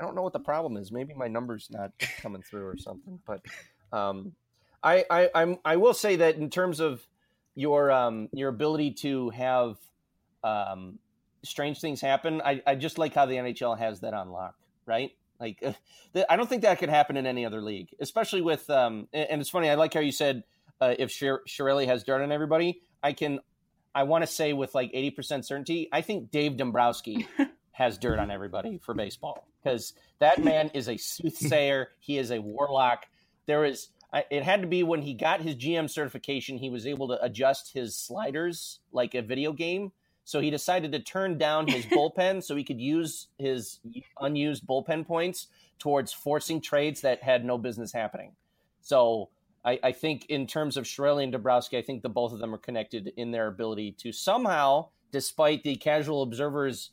[0.00, 0.92] I don't know what the problem is.
[0.92, 3.18] Maybe my number's not coming through or something.
[3.26, 3.42] But
[3.92, 4.32] um,
[4.82, 7.06] I, I I'm I will say that in terms of
[7.56, 9.76] your um your ability to have
[10.44, 11.00] um
[11.42, 12.40] strange things happen.
[12.44, 14.54] I, I just like how the NHL has that on lock,
[14.84, 15.10] right?
[15.40, 18.68] Like, uh, I don't think that could happen in any other league, especially with.
[18.70, 19.68] Um, and, and it's funny.
[19.68, 20.44] I like how you said
[20.80, 22.82] uh, if Shir- Chiarelli has dirt on everybody.
[23.02, 23.40] I can.
[23.94, 25.88] I want to say with like eighty percent certainty.
[25.92, 27.26] I think Dave Dombrowski
[27.72, 31.88] has dirt on everybody for baseball because that man is a soothsayer.
[31.98, 33.06] he is a warlock.
[33.46, 33.88] There is.
[34.30, 36.58] It had to be when he got his GM certification.
[36.58, 39.92] He was able to adjust his sliders like a video game.
[40.24, 43.80] So he decided to turn down his bullpen so he could use his
[44.20, 45.48] unused bullpen points
[45.78, 48.32] towards forcing trades that had no business happening.
[48.80, 49.28] So
[49.64, 52.54] I, I think in terms of Chiarelli and Dombrowski, I think the both of them
[52.54, 56.90] are connected in their ability to somehow, despite the casual observers,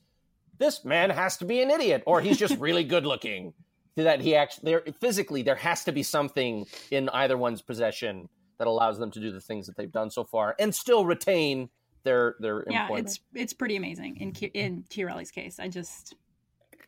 [0.57, 3.53] this man has to be an idiot or he's just really good looking.
[3.95, 8.27] That he actually there physically there has to be something in either one's possession
[8.57, 11.69] that allows them to do the things that they've done so far and still retain
[12.03, 13.07] their their Yeah, employment.
[13.07, 15.59] it's it's pretty amazing in Ki- in Chiarelli's case.
[15.59, 16.15] I just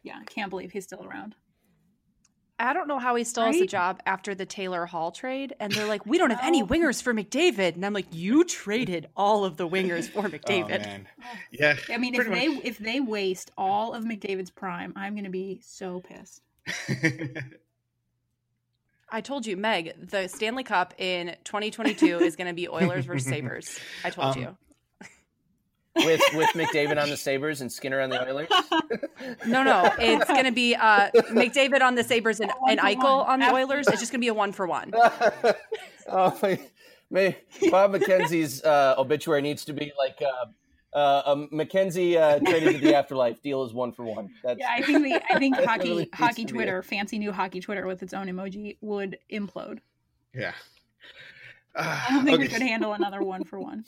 [0.04, 1.36] yeah, can't believe he's still around.
[2.58, 5.54] I don't know how he still has a job after the Taylor Hall trade.
[5.60, 7.76] And they're like, we don't have any wingers for McDavid.
[7.76, 10.70] And I'm like, you traded all of the wingers for Oh, McDavid.
[10.80, 11.08] man.
[11.52, 11.76] Yeah.
[11.90, 15.30] I mean, if pretty they if they waste all of McDavid's prime, I'm going to
[15.30, 16.44] be so pissed.
[16.68, 17.44] Much.
[19.10, 23.30] I told you, Meg, the Stanley Cup in 2022 is going to be Oilers versus
[23.30, 23.80] Sabres.
[24.04, 24.58] I told Um, you.
[25.96, 28.50] with with McDavid on the Sabres and Skinner on the Oilers.
[29.48, 33.26] No, no, it's going to be uh, McDavid on the Sabres and, One and Eichel
[33.26, 33.88] on the Oilers.
[33.88, 34.94] It's just going to be a one for one.
[36.10, 36.60] oh, my,
[37.10, 37.38] may,
[37.72, 40.48] Bob McKenzie's uh, obituary needs to be like uh,
[40.96, 43.42] uh, um, McKenzie uh, traded to the afterlife.
[43.44, 44.30] Deal is one for one.
[44.44, 47.86] That's, Yeah, I think the I think hockey really hockey Twitter, fancy new hockey Twitter
[47.86, 49.80] with its own emoji would implode.
[50.34, 50.54] yeah.
[51.78, 53.84] I don't think we could handle another one for one.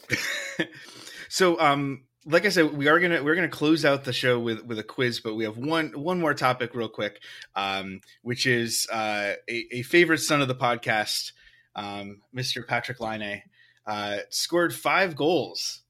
[1.30, 4.66] so um like i said we are gonna we're gonna close out the show with
[4.66, 7.22] with a quiz but we have one one more topic real quick
[7.55, 11.32] um which is uh a, a favorite son of the podcast
[11.76, 13.43] um mr Patrik Laine
[13.86, 15.84] uh scored five goals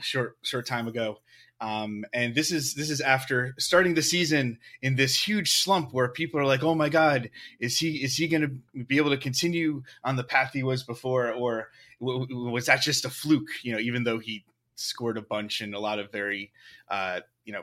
[0.00, 1.18] short short time ago
[1.60, 6.08] um, and this is this is after starting the season in this huge slump where
[6.08, 7.30] people are like, "Oh my God,
[7.60, 10.82] is he is he going to be able to continue on the path he was
[10.82, 14.44] before, or was that just a fluke?" You know, even though he
[14.74, 16.52] scored a bunch and a lot of very,
[16.90, 17.62] uh, you know,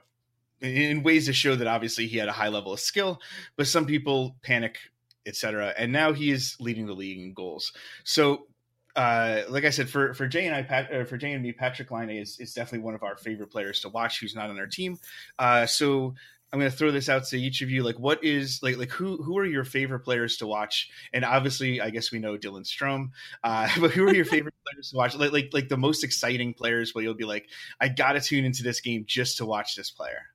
[0.61, 3.21] in ways to show that obviously he had a high level of skill,
[3.57, 4.79] but some people panic,
[5.27, 5.71] etc.
[5.77, 7.71] And now he is leading the league in goals.
[8.03, 8.47] So
[8.95, 11.53] uh, like I said, for for Jay and I, Pat, uh, for Jay and me,
[11.53, 14.19] Patrik Laine is is definitely one of our favorite players to watch.
[14.19, 14.99] Who's not on our team.
[15.39, 16.13] Uh, so
[16.53, 17.81] I'm going to throw this out to each of you.
[17.81, 20.91] Like, what is like like who who are your favorite players to watch?
[21.11, 23.09] And obviously, I guess we know Dylan Strome.
[23.43, 25.15] Uh, but who are your favorite players to watch?
[25.15, 27.49] Like like like the most exciting players where you'll be like,
[27.81, 30.27] I got to tune into this game just to watch this player.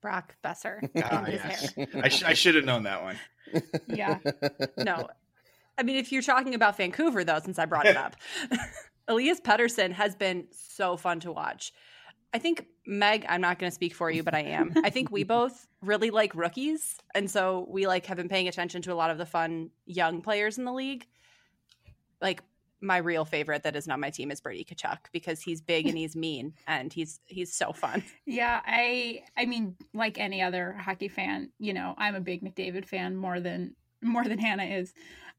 [0.00, 0.88] Brock Boeser.
[1.04, 1.72] Ah, yes.
[1.94, 3.16] I, sh- I should have known that one.
[3.88, 4.18] Yeah.
[4.78, 5.08] No.
[5.78, 8.14] I mean, if you're talking about Vancouver, though, since I brought it up,
[9.08, 11.72] Elias Pettersson has been so fun to watch.
[12.34, 14.72] I think, Meg, I'm not going to speak for you, but I am.
[14.84, 16.96] I think we both really like rookies.
[17.14, 20.20] And so we like have been paying attention to a lot of the fun young
[20.22, 21.06] players in the league.
[22.20, 22.42] Like
[22.80, 25.96] my real favorite that is not my team is Brady Tkachuk because he's big and
[25.98, 28.02] he's mean and he's he's so fun.
[28.26, 32.86] Yeah, I I mean, like any other hockey fan, you know, I'm a big McDavid
[32.86, 34.92] fan more than more than Hannah is.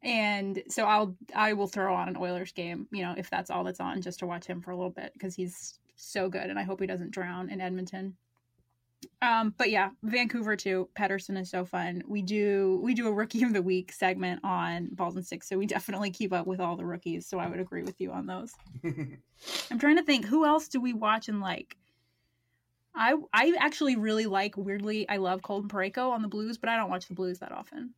[0.04, 3.64] And so I'll I will throw on an Oilers game, you know, if that's all
[3.64, 6.58] that's on just to watch him for a little bit because he's so good and
[6.58, 8.16] I hope he doesn't drown in Edmonton.
[9.22, 10.89] Um, but yeah, Vancouver too.
[10.97, 12.04] Pettersson is so fun.
[12.08, 15.58] We do we do a rookie of the week segment on balls and sticks, so
[15.58, 17.26] we definitely keep up with all the rookies.
[17.28, 18.54] So I would agree with you on those.
[18.84, 21.78] I'm trying to think who else do we watch and like.
[22.93, 26.76] I I actually really like weirdly I love Colton Parayko on the Blues, but I
[26.76, 27.93] don't watch the Blues that often.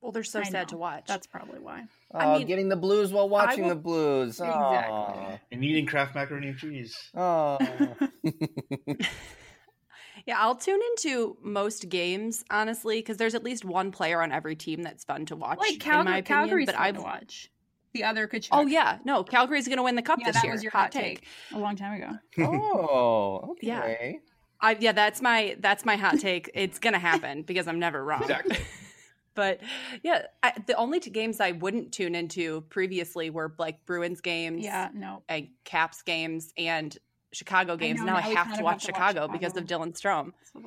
[0.00, 0.64] Well, they're so I sad know.
[0.70, 1.04] to watch.
[1.08, 1.84] That's probably why.
[2.14, 4.40] Oh, I mean, getting the blues while watching will- the blues.
[4.40, 5.40] Exactly.
[5.50, 6.96] and eating Kraft macaroni and cheese.
[7.16, 7.58] Oh.
[10.28, 14.54] Yeah, I'll tune into most games honestly because there's at least one player on every
[14.56, 15.58] team that's fun to watch.
[15.58, 17.50] Like in Calgary, my opinion, Calgary's but fun I've to watch.
[17.94, 18.48] The other Tkachuk.
[18.52, 20.52] oh yeah, no, Calgary's going to win the cup yeah, this that year.
[20.52, 21.24] was your hot take.
[21.54, 22.18] a long time ago.
[22.46, 23.80] oh, Yeah.
[23.84, 24.20] okay.
[24.60, 26.50] I yeah, that's my that's my hot take.
[26.52, 28.20] It's going to happen because I'm never wrong.
[28.22, 28.58] Exactly.
[29.34, 29.60] But
[30.02, 34.64] yeah, I, the only two games I wouldn't tune into previously were like Bruins games,
[34.64, 35.22] Yeah, no.
[35.28, 36.98] and Caps games, and
[37.32, 38.00] Chicago games.
[38.00, 38.82] know, now I now we have to watch have to watch
[39.14, 40.32] Chicago because of Dylan Strome.
[40.52, 40.62] So-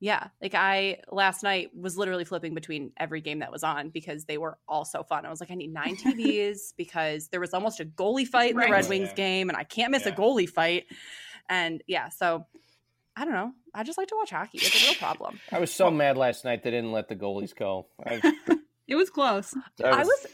[0.00, 4.24] Yeah, like I last night was literally flipping between every game that was on because
[4.26, 5.26] they were all so fun.
[5.26, 8.56] I was like, I need nine TVs because there was almost a goalie fight in
[8.56, 8.66] Right.
[8.68, 9.14] the Red Oh, Wings yeah.
[9.14, 10.86] game, and I can't miss a goalie fight.
[11.48, 12.46] And yeah, so
[13.16, 13.52] I don't know.
[13.74, 14.58] I just like to watch hockey.
[14.58, 15.40] It's a real problem.
[15.50, 17.86] I was so mad last night they didn't let the goalies go.
[18.06, 18.20] I,
[18.86, 19.52] It was close.
[19.84, 20.26] I was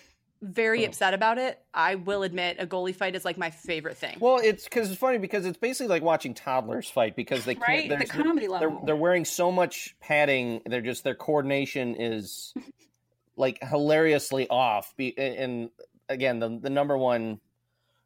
[0.44, 0.88] very Oh.
[0.88, 1.58] upset about it.
[1.72, 4.16] I will admit, a goalie fight is like my favorite thing.
[4.20, 7.66] Well, it's because it's funny because it's basically like watching toddlers fight because they can't.
[7.68, 7.88] Right?
[7.88, 8.82] The there's- comedy They're level.
[8.84, 10.60] they're wearing so much padding.
[10.66, 12.54] They're just their coordination is
[13.36, 14.94] like hilariously off.
[14.96, 15.70] Be- And
[16.08, 17.40] again, the the number one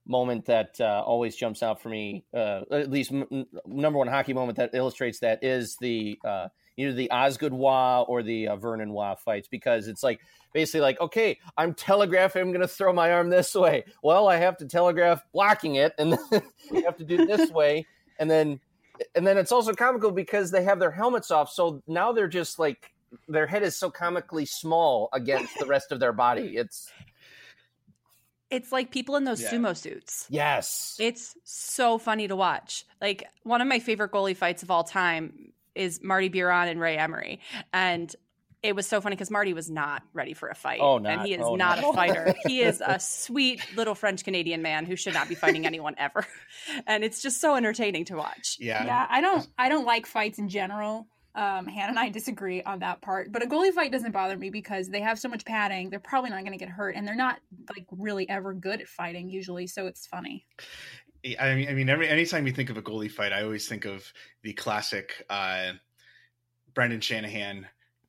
[0.06, 4.08] moment that uh, always jumps out for me, uh, at least m- n- number one
[4.08, 6.48] hockey moment that illustrates that is the uh,
[6.78, 10.20] either the Osgood Roy or the uh, Vernon Roy fights because it's like
[10.54, 13.84] basically like okay, I'm telegraphing I'm going to throw my arm this way.
[14.02, 17.50] Well, I have to telegraph blocking it, and then you have to do it this
[17.60, 17.86] way,
[18.18, 18.60] and then
[19.14, 22.58] and then it's also comical because they have their helmets off, so now they're just
[22.58, 22.90] like
[23.28, 26.56] their head is so comically small against the rest of their body.
[26.56, 26.90] It's
[28.50, 29.50] It's like people in those Yeah.
[29.52, 30.26] sumo suits.
[30.30, 32.84] yes, It's so funny to watch.
[33.00, 36.96] Like one of my favorite goalie fights of all time is Marty Biron and Ray
[36.96, 37.40] Emery.
[37.72, 38.14] And
[38.62, 40.80] it was so funny because Marty was not ready for a fight.
[40.82, 41.90] Oh, and he is oh, not no.
[41.90, 42.34] a fighter.
[42.46, 46.26] he is a sweet little French Canadian man who should not be fighting anyone ever.
[46.86, 48.56] And it's just so entertaining to watch.
[48.58, 48.84] Yeah.
[48.84, 51.06] Yeah, I don't I don't like fights in general.
[51.34, 54.50] Um, Hannah and I disagree on that part, but a goalie fight doesn't bother me
[54.50, 55.88] because they have so much padding.
[55.88, 57.38] They're probably not going to get hurt, and they're not
[57.76, 59.68] like really ever good at fighting usually.
[59.68, 60.46] So it's funny.
[61.38, 63.84] I mean, I mean, every anytime you think of a goalie fight, I always think
[63.84, 64.10] of
[64.42, 65.72] the classic uh,
[66.74, 67.66] Brendan Shanahan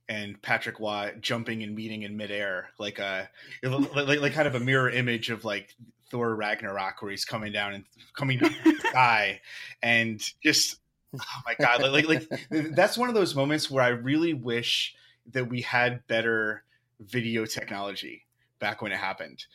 [0.07, 3.30] and Patrick Roy jumping and meeting in midair, like a
[3.63, 5.76] like, like kind of a mirror image of like
[6.09, 9.41] Thor Ragnarok, where he's coming down and coming down the sky,
[9.82, 10.78] and just
[11.15, 14.95] oh my god, like, like like that's one of those moments where I really wish
[15.32, 16.63] that we had better
[16.99, 18.26] video technology
[18.59, 19.45] back when it happened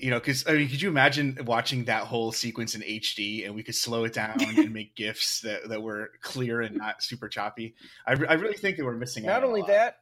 [0.00, 3.54] you know, because I mean, could you imagine watching that whole sequence in HD and
[3.54, 7.28] we could slow it down and make gifs that, that were clear and not super
[7.28, 7.74] choppy?
[8.06, 9.24] I, I really think that we're missing.
[9.28, 9.98] out not only that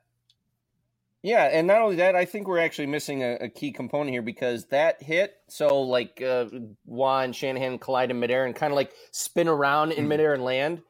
[1.22, 4.22] yeah and not only that i think we're actually missing a, a key component here
[4.22, 8.92] because that hit so like uh and shanahan collide in midair and kind of like
[9.10, 10.08] spin around in Mhm.
[10.08, 10.82] midair and land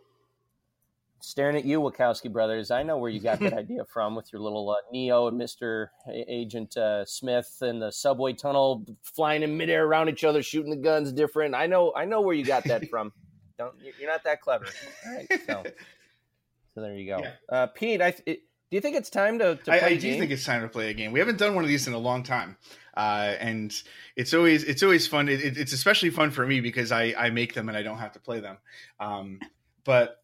[1.21, 4.41] staring at you wachowski brothers i know where you got that idea from with your
[4.41, 5.89] little uh, neo and mr
[6.29, 10.77] agent uh, smith and the subway tunnel flying in midair around each other shooting the
[10.77, 13.13] guns different i know i know where you got that from
[13.59, 14.67] don't you're not that clever
[15.07, 15.63] all right so
[16.75, 17.31] so there you go Yeah.
[17.49, 19.95] uh pete i it, do you think it's time to, to I, play I a
[19.99, 20.19] do game?
[20.21, 21.11] think it's time to play a game.
[21.11, 22.59] We haven't done one of these in a long time,
[22.99, 23.73] uh, and
[24.15, 25.31] it's always it's always fun.
[25.31, 27.97] It, it- it's especially fun for me because I, I make them and I don't
[27.97, 28.59] have to play them.
[29.01, 29.41] Um,
[29.85, 30.19] but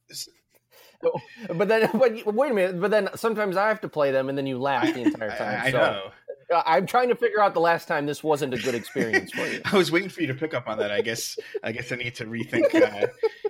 [1.54, 2.80] but then, but wait a minute.
[2.80, 5.60] But then sometimes I have to play them, and then you laugh the entire time.
[5.62, 6.10] I so know.
[6.56, 9.46] uh, I'm trying to figure out the last time this wasn't a good experience for
[9.46, 9.60] you.
[9.64, 10.90] I was waiting for you to pick up on that.
[10.90, 13.06] I guess I guess I need to rethink uh,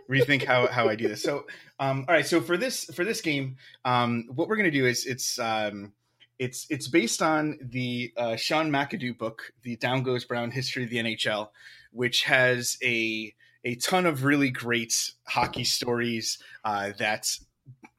[0.09, 1.23] rethink how, how I do this.
[1.23, 1.47] So,
[1.79, 2.27] um, all right.
[2.27, 5.93] So for this for this game, um, what we're gonna do is it's um,
[6.39, 10.91] it's it's based on the uh, Sean McIndoe book, "The Down Goes Brown: History of
[10.91, 11.49] the NHL,"
[11.93, 13.35] which has a
[13.65, 17.37] a ton of really great hockey stories uh, that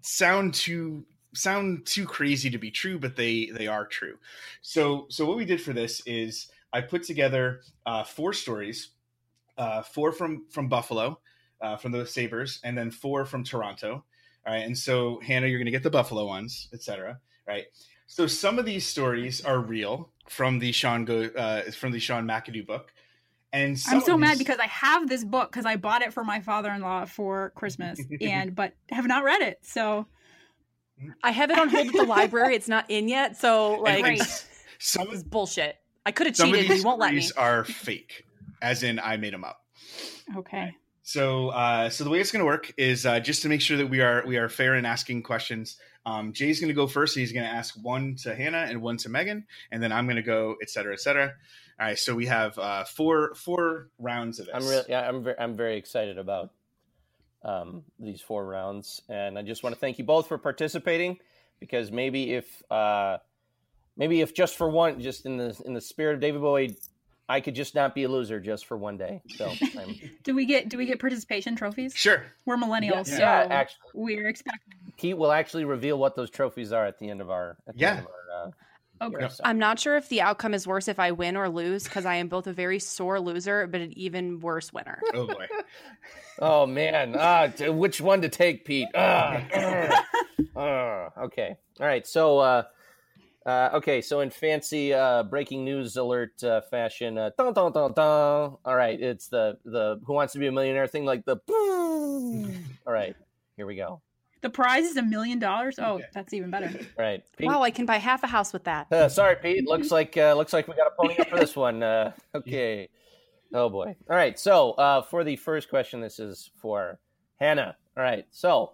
[0.02, 4.18] sound too sound too crazy to be true, but they they are true.
[4.62, 8.90] So so what we did for this is I put together uh, four stories,
[9.58, 11.20] uh, four from from Buffalo,
[11.62, 14.04] uh, from the Sabres, and then four from Toronto.
[14.46, 17.20] All right, and so Hannah, you're going to get the Buffalo ones, etc.
[17.48, 17.66] Right.
[18.08, 22.26] So some of these stories are real from the Sean Go uh, from the Sean
[22.26, 22.94] McIndoe book,
[23.56, 26.14] and some I'm so of mad because I have this book because I bought it
[26.14, 29.60] for my father-in-law for Christmas and but have not read it.
[29.64, 30.08] So
[31.24, 32.56] I have it on hold at the library.
[32.56, 33.38] It's not in yet.
[33.38, 34.22] So, like, and Great.
[34.80, 35.78] some this is of bullshit.
[36.06, 37.30] I could have some cheated, but these you won't let me.
[37.38, 38.26] are fake,
[38.62, 39.62] as in I made them up.
[40.38, 40.76] okay.
[41.04, 43.78] So, uh, so the way it's going to work is uh, just to make sure
[43.78, 45.78] that we are we are fair in asking questions.
[46.06, 47.16] Um, Jay's going to go first.
[47.16, 50.18] He's going to ask one to Hannah and one to Megan, and then I'm going
[50.18, 51.34] to go, et cetera, et cetera.
[51.80, 51.98] All right.
[52.00, 54.56] So we have uh, four four rounds of this.
[54.56, 56.52] I'm really, yeah, I'm very, I'm very excited about
[57.44, 61.18] um, these four rounds, and I just want to thank you both for participating
[61.60, 63.18] because maybe if uh,
[63.98, 66.78] maybe if just for one, just in the in the spirit of David Bowie,
[67.28, 69.22] I could just not be a loser just for one day.
[69.36, 71.94] So I'm, Do we get do we get participation trophies?
[71.94, 72.24] Sure.
[72.46, 73.16] We're millennials, Yeah.
[73.18, 74.74] so yeah, actually, we're expecting.
[74.98, 77.82] Pete will actually reveal what those trophies are at the end of our at the
[77.82, 77.90] Yeah.
[77.92, 78.14] end of our,
[79.02, 79.18] Okay.
[79.20, 79.44] year, so.
[79.46, 82.16] I'm not sure if the outcome is worse if I win or lose because I
[82.16, 85.02] am both a very sore loser, but an even worse winner.
[85.14, 85.48] Oh boy.
[86.38, 88.90] Oh man, ah, t- which one to take, Pete?
[88.94, 89.42] Ah,
[90.56, 91.56] Uh, okay.
[91.80, 92.06] All right.
[92.06, 92.64] So, uh,
[93.46, 94.02] uh, okay.
[94.02, 98.58] So, in fancy uh, breaking news alert uh, fashion, uh, dun, dun, dun, dun.
[98.66, 99.00] all right.
[99.00, 101.38] It's the the Who Wants to Be a Millionaire thing, like the.
[102.86, 103.16] All right.
[103.56, 104.02] Here we go.
[104.46, 105.80] The prize is a million dollars.
[105.80, 106.04] Oh, Okay.
[106.14, 106.70] that's even better.
[107.00, 107.24] Right.
[107.36, 107.48] Pete.
[107.48, 108.86] Wow, I can buy half a house with that.
[108.92, 109.68] Uh, sorry, Pete.
[109.68, 111.82] Looks like uh, looks like we got a pony up for this one.
[111.82, 112.88] Uh, okay.
[113.56, 113.96] Oh boy.
[114.08, 114.38] All right.
[114.38, 117.00] So uh, for the first question, this is for
[117.40, 117.76] Hannah.
[117.98, 118.28] All right.
[118.30, 118.74] So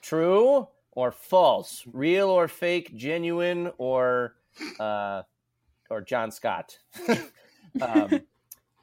[0.00, 1.82] true or false?
[1.92, 2.94] Real or fake?
[2.94, 4.36] Genuine or
[4.78, 5.22] uh,
[5.90, 6.78] or John Scott?
[7.08, 8.10] um,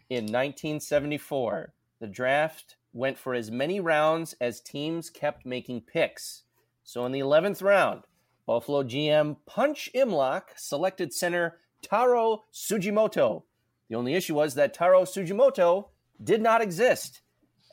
[0.09, 6.44] in 1974, the draft went for as many rounds as teams kept making picks.
[6.84, 8.04] So in the 11th round,
[8.46, 13.44] Buffalo GM Punch Imlach selected center Taro Sugimoto.
[13.89, 15.89] The only issue was that Taro Sugimoto
[16.24, 17.22] did not exist,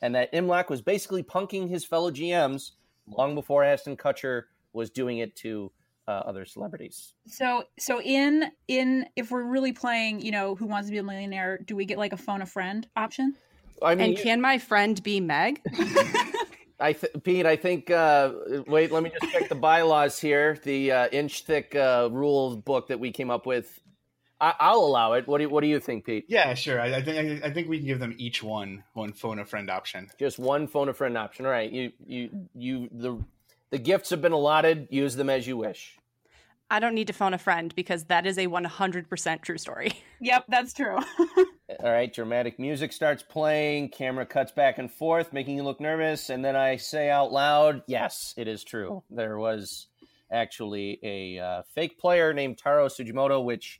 [0.01, 2.71] and that Imlach was basically punking his fellow GMs
[3.07, 4.43] long before Ashton Kutcher
[4.73, 5.71] was doing it to
[6.07, 7.13] uh, other celebrities.
[7.27, 11.03] So, so in in if we're really playing, you know, Who Wants to Be a
[11.03, 13.35] Millionaire, do we get like a phone a friend option?
[13.81, 15.61] I mean, And you- can my friend be Meg?
[16.81, 17.91] I th- Pete, I think.
[17.91, 18.31] Uh,
[18.67, 20.57] wait, let me just check the bylaws here.
[20.63, 23.81] The uh, inch thick uh, rule book that we came up with.
[24.39, 25.27] I- I'll allow it.
[25.27, 26.25] What do you, What do you think, Pete?
[26.29, 26.79] Yeah, sure.
[26.79, 29.45] I, I think I, I think we can give them each one one phone a
[29.45, 30.09] friend option.
[30.17, 31.45] Just one phone a friend option.
[31.45, 33.21] All right, you you you the
[33.71, 34.87] the gifts have been allotted.
[34.89, 35.97] Use them as you wish.
[36.71, 39.93] I don't need to phone a friend because that is a 100% true story.
[40.21, 40.97] Yep, that's true.
[41.79, 43.87] All right, dramatic music starts playing.
[43.87, 47.83] Camera cuts back and forth, making you look nervous, and then I say out loud,
[47.87, 49.01] "Yes, it is true.
[49.09, 49.87] There was
[50.29, 53.79] actually a uh, fake player named Taro Sugimoto, which."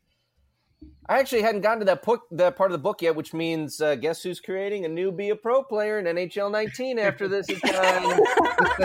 [1.10, 3.82] I actually hadn't gotten to that book, that part of the book yet, which means
[3.82, 7.50] uh, guess who's creating a new Be a Pro player in NHL 19 after this
[7.50, 8.22] is done?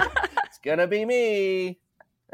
[0.44, 1.78] it's gonna be me.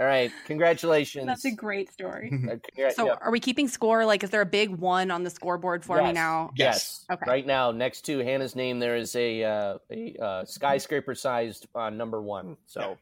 [0.00, 1.26] All right, congratulations.
[1.26, 2.30] that's a great story.
[2.50, 3.14] Uh, congra- So yeah.
[3.20, 4.06] are we keeping score?
[4.06, 6.50] Like, is there a big one on the scoreboard for me now?
[6.56, 7.04] Yes.
[7.12, 7.24] Okay.
[7.28, 12.22] Right now, next to Hannah's name, there is a uh, a uh, skyscraper-sized uh, number
[12.22, 12.56] one.
[12.66, 12.96] So,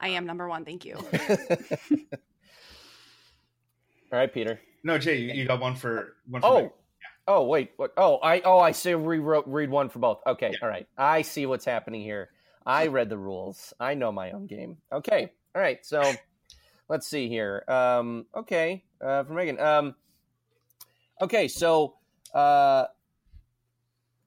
[0.00, 0.64] I am number one.
[0.64, 0.96] Thank you.
[4.12, 4.58] all right, Peter.
[4.82, 6.40] No, Jay, you, you got one for one.
[6.40, 6.70] For Oh, Meg.
[7.28, 7.72] oh, wait.
[7.76, 7.92] What?
[7.98, 8.94] Oh, I oh I see.
[8.94, 10.20] Rewrote read one for both.
[10.26, 10.86] Okay, all right.
[10.96, 12.30] I see what's happening here.
[12.64, 13.74] I read the rules.
[13.78, 14.78] I know my own game.
[14.92, 15.84] Okay, all right.
[15.84, 16.00] So,
[16.90, 17.64] let's see here.
[17.68, 19.58] Um, okay, uh, for Megan.
[19.58, 19.94] Um,
[21.22, 21.94] okay, so
[22.34, 22.84] uh,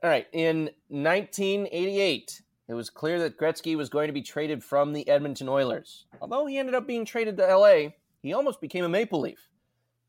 [0.01, 0.25] all right.
[0.31, 5.49] In 1988, it was clear that Gretzky was going to be traded from the Edmonton
[5.49, 6.05] Oilers.
[6.21, 7.89] Although he ended up being traded to LA,
[8.21, 9.49] he almost became a Maple Leaf.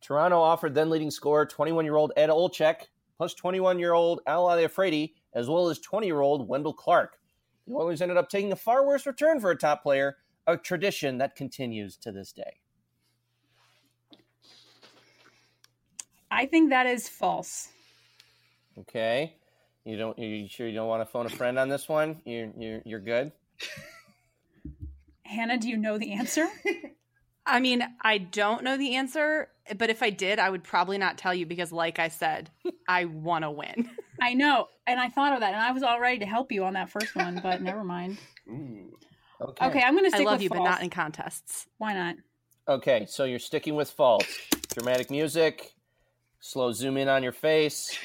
[0.00, 4.46] Toronto offered then leading scorer 21 year old Ed Olczyk, plus 21 year old Al
[4.46, 7.18] Iafrate, as well as 20 year old Wendel Clark.
[7.66, 11.18] The Oilers ended up taking a far worse return for a top player, a tradition
[11.18, 12.60] that continues to this day.
[16.30, 17.68] I think that is false.
[18.78, 19.36] Okay.
[19.84, 22.20] You don't you sure you don't want to phone a friend on this one?
[22.24, 23.32] You're you're you're good?
[25.24, 26.48] Hannah, do you know the answer?
[27.46, 31.18] I mean, I don't know the answer, but if I did, I would probably not
[31.18, 32.50] tell you because, like I said,
[32.88, 33.90] I want to win.
[34.20, 36.64] I know, and I thought of that, and I was all ready to help you
[36.64, 38.16] on that first one, but never mind.
[38.48, 38.96] Ooh.
[39.40, 39.66] Okay.
[39.66, 40.60] Okay, I'm going to stick I stick love with you, false.
[40.60, 41.66] but not in contests.
[41.78, 42.16] Why not?
[42.68, 44.26] Okay, so you're sticking with false.
[44.74, 45.72] Dramatic music,
[46.40, 47.96] slow zoom in on your face.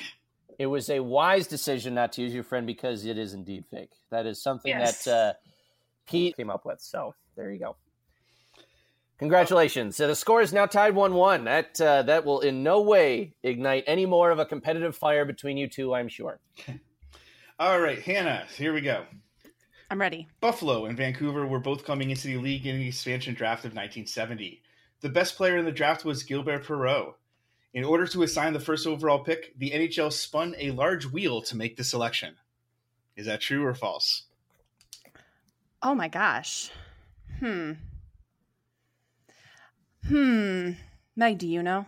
[0.57, 3.91] It was a wise decision not to use your friend because it is indeed fake.
[4.11, 5.05] That is something Yes.
[5.05, 5.33] that uh,
[6.09, 6.81] Pete came up with.
[6.81, 7.77] So there you go.
[9.19, 9.95] Congratulations.
[9.97, 11.43] So the score is now tied 1 1.
[11.45, 15.57] That, uh, that will in no way ignite any more of a competitive fire between
[15.57, 16.39] you two, I'm sure.
[17.59, 18.45] All right, Hannah.
[18.57, 19.05] Here we go.
[19.89, 20.27] I'm ready.
[20.39, 24.61] Buffalo and Vancouver were both coming into the league in the expansion draft of 1970.
[25.01, 27.15] The best player in the draft was Gilbert Perreault.
[27.73, 31.55] In order to assign the first overall pick, the NHL spun a large wheel to
[31.57, 32.35] make the selection.
[33.15, 34.23] Is that true or false?
[35.81, 36.69] Oh my gosh.
[37.39, 37.73] Hmm.
[40.07, 40.71] Hmm.
[41.15, 41.85] Meg, do you know?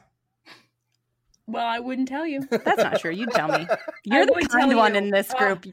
[1.47, 2.41] Well, I wouldn't tell you.
[2.49, 3.11] That's not true.
[3.11, 3.67] You'd tell me.
[4.05, 4.99] You're the would kind one you.
[4.99, 5.65] in this Oh, group.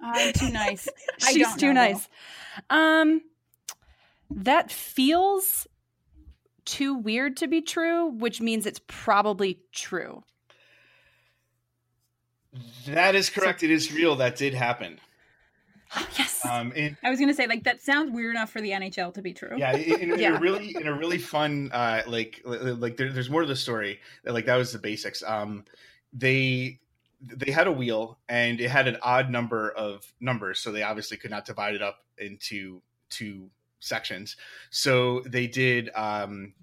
[0.00, 0.88] I'm too nice.
[1.22, 1.92] I She's don't too know, though.
[1.92, 2.08] nice.
[2.70, 3.22] Um,
[4.30, 5.66] that feels
[6.64, 10.22] too weird to be true, which means it's probably true.
[12.86, 13.62] That is correct.
[13.62, 14.16] It is real.
[14.16, 15.00] That did happen.
[16.18, 16.44] Yes.
[16.44, 19.14] Um, in, I was going to say, like, that sounds weird enough for the NHL
[19.14, 19.56] to be true.
[19.56, 23.30] yeah, in, in, in a really in a really fun uh, like like there, there's
[23.30, 23.98] more to the story.
[24.24, 25.22] Like that was the basics.
[25.26, 25.64] Um,
[26.12, 26.78] they
[27.20, 31.16] they had a wheel and it had an odd number of numbers, so they obviously
[31.16, 33.50] could not divide it up into two
[33.80, 34.36] sections.
[34.70, 35.90] So they did.
[35.94, 36.54] Um,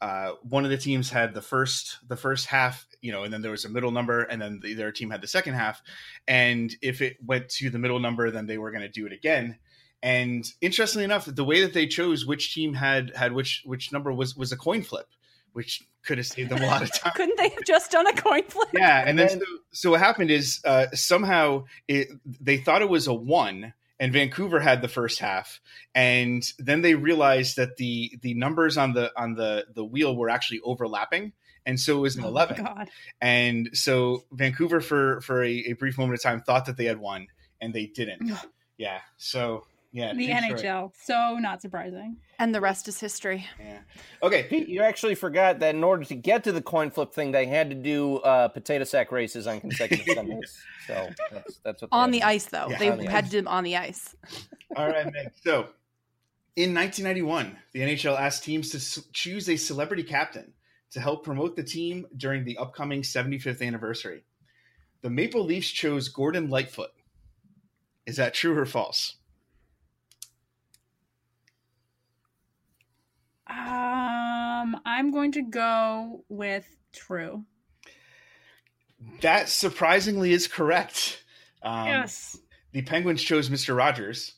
[0.00, 3.40] uh, one of the teams had the first the first half, you know, and then
[3.40, 5.82] there was a middle number, and then the other team had the second half.
[6.28, 9.12] And if it went to the middle number, then they were going to do it
[9.12, 9.58] again.
[10.02, 14.12] And interestingly enough, the way that they chose which team had had which which number
[14.12, 15.08] was was a coin flip,
[15.56, 17.12] which could have saved them a lot of time.
[17.16, 18.68] Couldn't they have just done a coin flip?
[18.74, 22.08] yeah, and, And then, then- so, so what happened is uh, somehow it,
[22.40, 25.58] they thought it was a one, and Vancouver had the first half,
[25.94, 30.28] and then they realized that the the numbers on the on the the wheel were
[30.28, 31.32] actually overlapping,
[31.64, 32.62] and so it was an Oh, eleven.
[32.62, 32.90] God.
[33.22, 36.98] And so Vancouver for for a, a brief moment of time thought that they had
[36.98, 37.28] won,
[37.60, 38.30] and they didn't.
[38.76, 39.64] yeah, so
[39.96, 40.52] yeah, The true story.
[40.52, 40.92] NHL.
[41.02, 42.18] So not surprising.
[42.38, 43.46] And the rest is history.
[43.58, 43.78] Yeah.
[44.22, 44.42] Okay.
[44.44, 47.46] Pete, you actually forgot that in order to get to the coin flip thing, they
[47.46, 50.60] had to do uh, potato sack races on consecutive Sundays.
[50.86, 52.68] So that's that's what On the to ice, though.
[52.68, 53.30] Yeah, they on the had ice.
[53.30, 54.14] to do them on the ice.
[54.76, 55.32] All right, Meg.
[55.42, 55.68] So,
[56.56, 60.52] in 1991, the NHL asked teams to choose a celebrity captain
[60.90, 64.24] to help promote the team during the upcoming 75th anniversary.
[65.02, 66.90] The Maple Leafs chose Gordon Lightfoot.
[68.06, 69.16] Is that true or false?
[73.48, 77.44] Um, I'm going to go with true.
[79.20, 81.22] That surprisingly is correct.
[81.62, 82.38] Um, yes.
[82.72, 83.76] The Penguins chose Mr.
[83.76, 84.34] Rogers,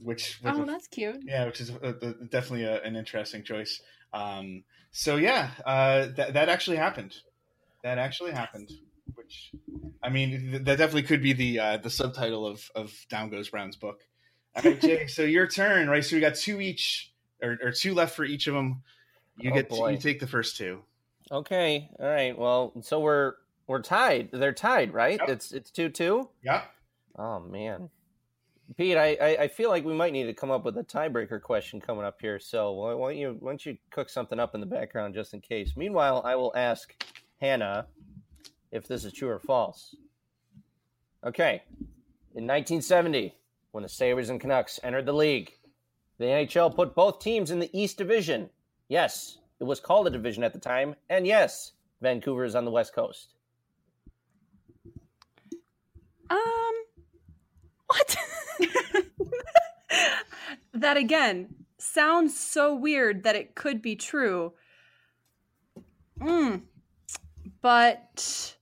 [0.00, 1.20] which Oh, a- that's cute.
[1.24, 3.80] yeah, which is a, a, definitely a, an interesting choice.
[4.12, 7.16] Um, so yeah, uh, that that actually happened.
[7.82, 8.70] That actually happened.
[9.14, 9.50] Which,
[10.02, 13.48] I mean, th- that definitely could be the uh, the subtitle of of Down Goes
[13.50, 14.00] Brown's book.
[14.56, 15.06] All right, Jay.
[15.08, 16.04] so your turn, right?
[16.04, 17.12] So we got two each,
[17.42, 18.82] or, or two left for each of them.
[19.38, 19.90] You Oh, get boy.
[19.90, 20.82] you take the first two.
[21.32, 22.38] Okay, all right.
[22.38, 23.34] Well, so we're
[23.66, 24.28] we're tied.
[24.32, 25.18] They're tied, right?
[25.20, 25.28] Yep.
[25.28, 26.28] It's it's two two.
[26.42, 26.62] Yeah.
[27.18, 27.88] Oh man,
[28.76, 31.40] Pete, I, I I feel like we might need to come up with a tiebreaker
[31.40, 32.38] question coming up here.
[32.38, 35.32] So why why don't you why don't you cook something up in the background just
[35.34, 35.72] in case?
[35.76, 36.94] Meanwhile, I will ask
[37.40, 37.86] Hannah
[38.70, 39.94] if this is true or false.
[41.24, 41.62] Okay,
[42.34, 43.34] in 1970,
[43.72, 45.52] when the Sabres and Canucks entered the league,
[46.24, 48.48] the NHL put both teams in the East Division.
[48.88, 52.70] Yes, it was called a division at the time, and yes, Vancouver is on the
[52.70, 53.34] West Coast.
[56.30, 56.72] Um,
[57.86, 58.16] what?
[60.72, 64.54] that again sounds so weird that it could be true.
[66.20, 66.62] Mm.
[67.60, 68.56] But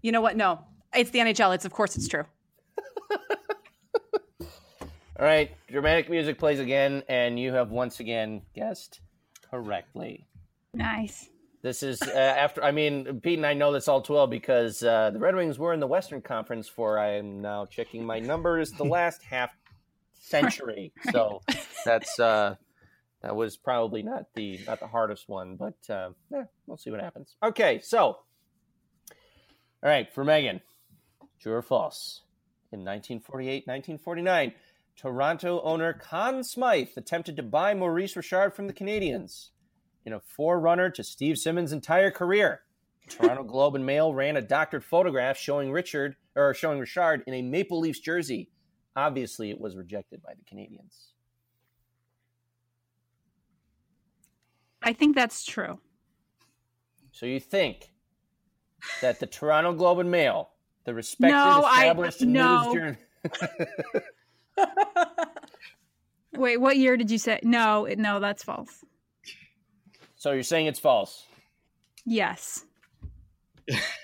[0.00, 0.36] you know what?
[0.36, 0.64] No,
[0.94, 1.54] it's the NHL.
[1.54, 2.24] It's of course it's true.
[5.20, 9.02] All right, dramatic music plays again, and you have once again guessed
[9.50, 10.26] correctly.
[10.72, 11.28] Nice.
[11.60, 12.64] This is uh, after.
[12.64, 15.58] I mean, Pete and I know this all too well because uh, the Red Wings
[15.58, 16.98] were in the Western Conference for.
[16.98, 18.70] I am now checking my numbers.
[18.70, 19.50] The last half
[20.14, 21.42] century, so
[21.84, 22.54] that's uh,
[23.20, 27.02] that was probably not the not the hardest one, but uh, yeah, we'll see what
[27.02, 27.36] happens.
[27.42, 28.16] Okay, so all
[29.82, 30.62] right for Megan,
[31.42, 32.22] true or false?
[32.72, 34.52] In 1948, 1949,
[35.00, 39.48] Toronto owner Conn Smythe attempted to buy Maurice Richard from the Canadiens
[40.04, 42.60] in a forerunner to Steve Simmons' entire career.
[43.08, 47.40] Toronto Globe and Mail ran a doctored photograph showing Richard or showing Richard in a
[47.40, 48.50] Maple Leafs jersey.
[48.94, 51.12] Obviously, it was rejected by the Canadiens.
[54.82, 55.78] I think that's true.
[57.12, 57.90] So you think
[59.00, 60.50] that the Toronto Globe and Mail,
[60.84, 62.64] the respected No, I- established no.
[62.64, 62.96] news journal,
[66.34, 67.40] Wait, what year did you say?
[67.42, 68.84] No, no, that's false.
[70.16, 71.26] so you're saying it's false?
[72.06, 72.64] Yes.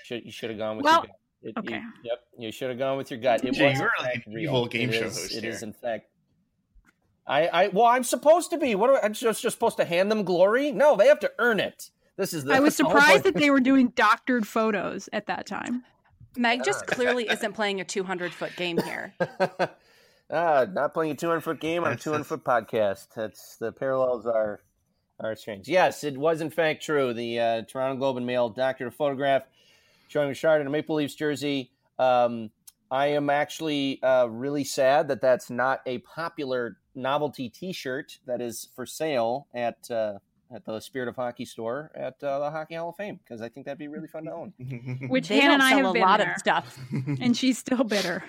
[0.03, 1.05] Should, you should have gone with Well,
[1.43, 1.63] your gut.
[1.65, 1.81] It- you- okay.
[2.03, 3.43] yep, you should have gone with your gut.
[3.45, 4.43] It Jay, was you're like an real.
[4.49, 5.51] evil game It show is- host It here.
[5.51, 6.09] is in fact.
[7.25, 8.73] I, I well, I'm supposed to be.
[8.75, 10.71] What am I, I'm just, just supposed to hand them glory?
[10.71, 11.89] No, they have to earn it.
[12.15, 12.45] This is.
[12.45, 15.83] The, I was oh surprised that they were doing doctored photos at that time.
[16.37, 19.13] Meg just clearly isn't playing a 200 foot game here.
[20.31, 23.07] ah, not playing a 200 foot game on a That's- 200 foot podcast.
[23.15, 24.61] That's the parallels are
[25.19, 25.67] are strange.
[25.67, 27.13] Yes, it was in fact true.
[27.13, 29.43] The uh, Toronto Globe and Mail doctored a photograph
[30.07, 31.71] showing Richard in a Maple Leafs jersey.
[31.97, 32.51] Um,
[32.91, 38.69] I am actually uh, really sad that that's not a popular novelty T-shirt that is
[38.75, 40.19] for sale at uh,
[40.53, 43.49] at the Spirit of Hockey store at uh, the Hockey Hall of Fame because I
[43.49, 44.53] think that'd be really fun to own.
[45.09, 46.79] Which They Hannah and I have a been lot there, of stuff.
[47.19, 48.23] and she's still bitter.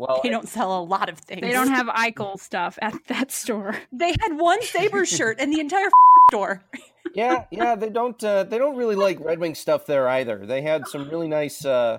[0.00, 1.42] Well, They don't sell a lot of things.
[1.42, 3.76] They don't have Eichel stuff at that store.
[3.92, 5.90] They had one Sabres shirt in the entire
[6.30, 6.62] store.
[7.14, 10.46] yeah, yeah, they don't uh, they don't really like Red Wing stuff there either.
[10.46, 11.66] They had some really nice.
[11.66, 11.98] Uh,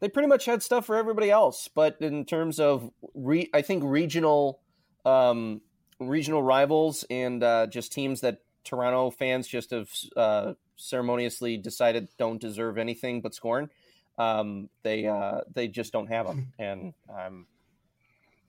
[0.00, 3.84] they pretty much had stuff for everybody else, but in terms of re- I think
[3.84, 4.58] regional
[5.04, 5.60] um,
[6.00, 12.40] regional rivals and uh, just teams that Toronto fans just have uh, ceremoniously decided don't
[12.40, 13.70] deserve anything but scorn.
[14.18, 17.46] Um, they uh, they just don't have them, and I'm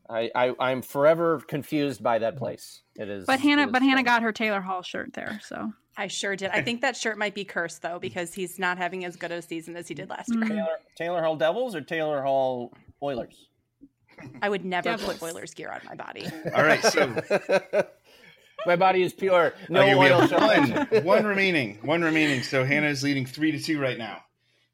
[0.09, 2.81] I, I I'm forever confused by that place.
[2.95, 5.71] It is, But Hannah, it is but Hannah got her Taylor Hall shirt there, so
[5.95, 6.49] I sure did.
[6.51, 9.41] I think that shirt might be cursed though because he's not having as good a
[9.41, 10.43] season as he did last year.
[10.43, 10.47] Mm.
[10.47, 10.67] Taylor,
[10.97, 12.73] Taylor Hall Devils or Taylor Hall
[13.03, 13.49] Oilers.
[14.41, 15.19] I would never Devils.
[15.19, 16.25] put Oilers gear on my body.
[16.55, 17.15] All right, so
[18.65, 19.53] my body is pure.
[19.69, 20.27] No okay, we oil.
[20.27, 22.43] one, one remaining, one remaining.
[22.43, 24.23] So Hannah is leading three to two right now.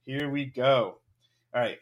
[0.05, 0.99] Here we go.
[1.53, 1.79] All right.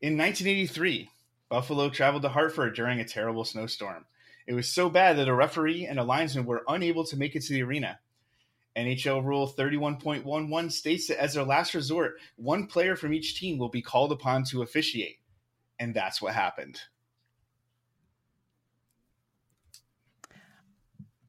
[0.00, 1.08] In 1983,
[1.48, 4.06] Buffalo traveled to Hartford during a terrible snowstorm.
[4.46, 7.42] It was so bad that a referee and a linesman were unable to make it
[7.42, 8.00] to the arena.
[8.76, 13.68] NHL Rule 31.11 states that as their last resort, one player from each team will
[13.68, 15.18] be called upon to officiate.
[15.78, 16.80] And that's what happened.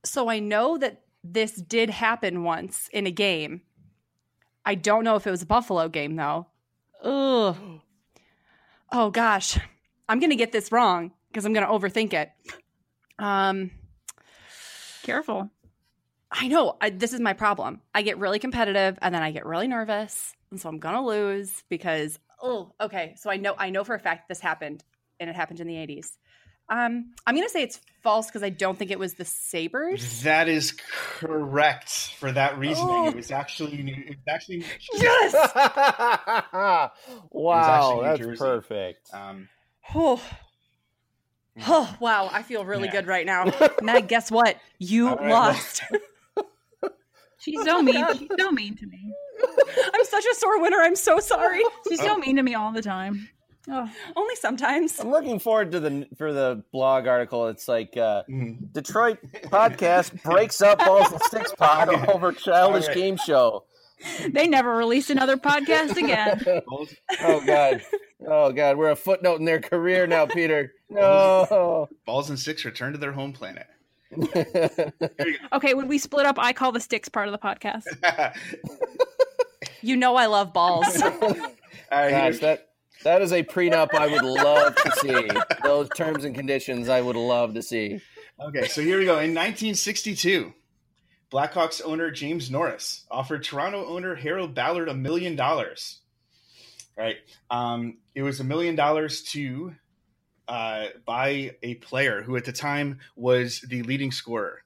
[0.04, 3.62] So I know that this did happen once in a game.
[4.66, 6.48] I don't know if it was a Buffalo game though.
[7.04, 7.56] Ugh.
[8.92, 9.58] Oh gosh.
[10.08, 12.32] I'm going to get this wrong because I'm going to overthink it.
[13.18, 13.72] Um
[15.04, 15.50] careful.
[16.32, 17.82] I know I, this is my problem.
[17.94, 21.64] I get really competitive and then I get really nervous, and so I'm gonna lose
[21.70, 23.16] because oh, okay.
[23.18, 24.84] So I know I know for a fact this happened,
[25.20, 26.18] and it happened in the 80s.
[26.70, 30.24] Um, I'm gonna say it's false because I don't think it was the Sabres.
[30.24, 30.74] That is
[31.20, 32.90] correct for that reasoning.
[32.90, 33.08] Oh.
[33.10, 33.78] It was actually
[34.08, 34.64] it was actually
[34.94, 35.34] Yes.
[36.54, 36.92] wow,
[37.32, 38.38] actually that's Jersey.
[38.38, 39.10] perfect.
[39.14, 39.50] um,
[39.94, 40.22] Oh.
[41.68, 42.92] Oh wow, I feel really Yeah.
[42.92, 43.52] good right now.
[43.82, 44.56] Meg, guess what?
[44.80, 45.82] You All right, lost.
[47.40, 48.06] She's so mean.
[48.18, 49.14] She's so mean to me.
[49.94, 50.78] I'm such a sore winner.
[50.80, 51.62] I'm so sorry.
[51.90, 53.28] She's so mean to me all the time.
[53.70, 55.00] Oh, Only sometimes.
[55.00, 57.48] I'm looking forward to the for the blog article.
[57.48, 58.72] It's like uh, mhm.
[58.74, 62.98] Detroit podcast breaks up Balls and Sticks pod over childish All right.
[62.98, 63.66] game show.
[64.30, 66.42] they never release another podcast again.
[67.22, 67.82] Oh god,
[68.28, 70.74] oh god, we're a footnote in their career now, Peter.
[70.90, 71.88] No.
[72.06, 73.68] Balls and Sticks return to their home planet.
[75.54, 77.84] Okay, when we split up, I call the sticks part of the podcast.
[79.82, 81.02] You know I love balls.
[81.02, 81.50] All right,
[81.90, 82.68] Gosh, here's- that
[83.04, 85.30] that is a prenup I would love to see.
[85.64, 88.00] Those terms and conditions I would love to see.
[88.40, 89.14] okay, so here we go.
[89.14, 90.54] In 1962,
[91.32, 96.00] Blackhawks owner James Norris offered Toronto owner Harold Ballard a million dollars.
[96.98, 97.18] Right,
[97.50, 99.74] um, it was a million dollars to
[100.48, 104.64] uh, buy a player who at the time was the leading scorer.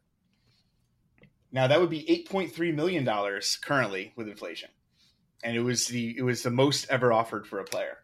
[1.51, 4.69] Now that would be 8.3 million dollars currently with inflation,
[5.43, 7.99] and it was the it was the most ever offered for a player.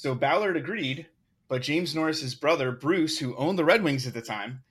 [0.00, 1.08] So Ballard agreed,
[1.46, 4.62] but James Norris's brother Bruce, who owned the Red Wings at the time,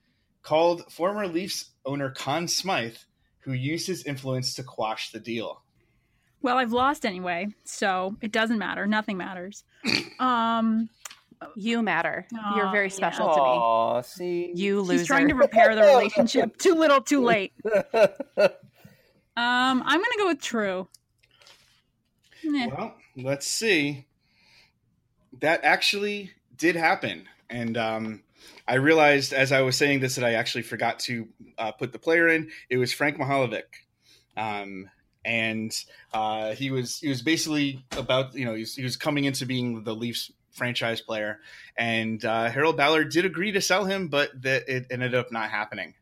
[0.42, 2.96] called former Leafs owner Conn Smythe,
[3.38, 5.62] who used his influence to quash the deal.
[6.42, 8.88] Well, I've lost anyway, so it doesn't matter.
[8.88, 9.62] Nothing matters.
[10.18, 10.90] Um,
[11.56, 12.26] you matter.
[12.30, 12.94] You're Aw, very yeah.
[12.94, 14.48] special to Aw, see.
[14.48, 14.52] me.
[14.54, 14.98] You loser.
[14.98, 16.58] he's trying to repair the relationship.
[16.58, 17.52] Too little, too late.
[19.36, 20.88] Um, I'm gonna go with true.
[22.44, 22.66] Meh.
[22.66, 24.04] Well, let's see.
[25.40, 28.22] That actually did happen, and um,
[28.68, 31.98] I realized as I was saying this that I actually forgot to uh, put the
[31.98, 32.50] player in.
[32.68, 33.62] It was Frank Mahovlich,
[34.36, 34.90] um,
[35.24, 35.72] and
[36.12, 39.46] uh, he was he was basically about you know he was, he was coming into
[39.46, 41.40] being the Leafs franchise player,
[41.76, 45.94] and uh, Harold Ballard did agree to sell him, but it ended up not happening.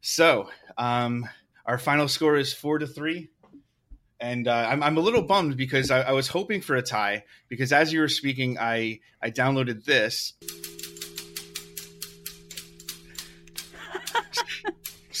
[0.00, 1.28] So um,
[1.66, 3.30] our final score is four to three
[4.24, 7.24] and uh, I'm, I'm a little bummed because I, I was hoping for a tie
[7.48, 10.32] because as you were speaking i i downloaded this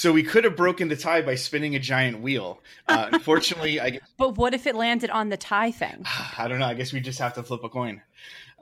[0.04, 3.88] so we could have broken the tie by spinning a giant wheel uh, unfortunately i
[3.88, 6.04] guess- But what if it landed on the tie thing?
[6.38, 8.02] i don't know i guess we just have to flip a coin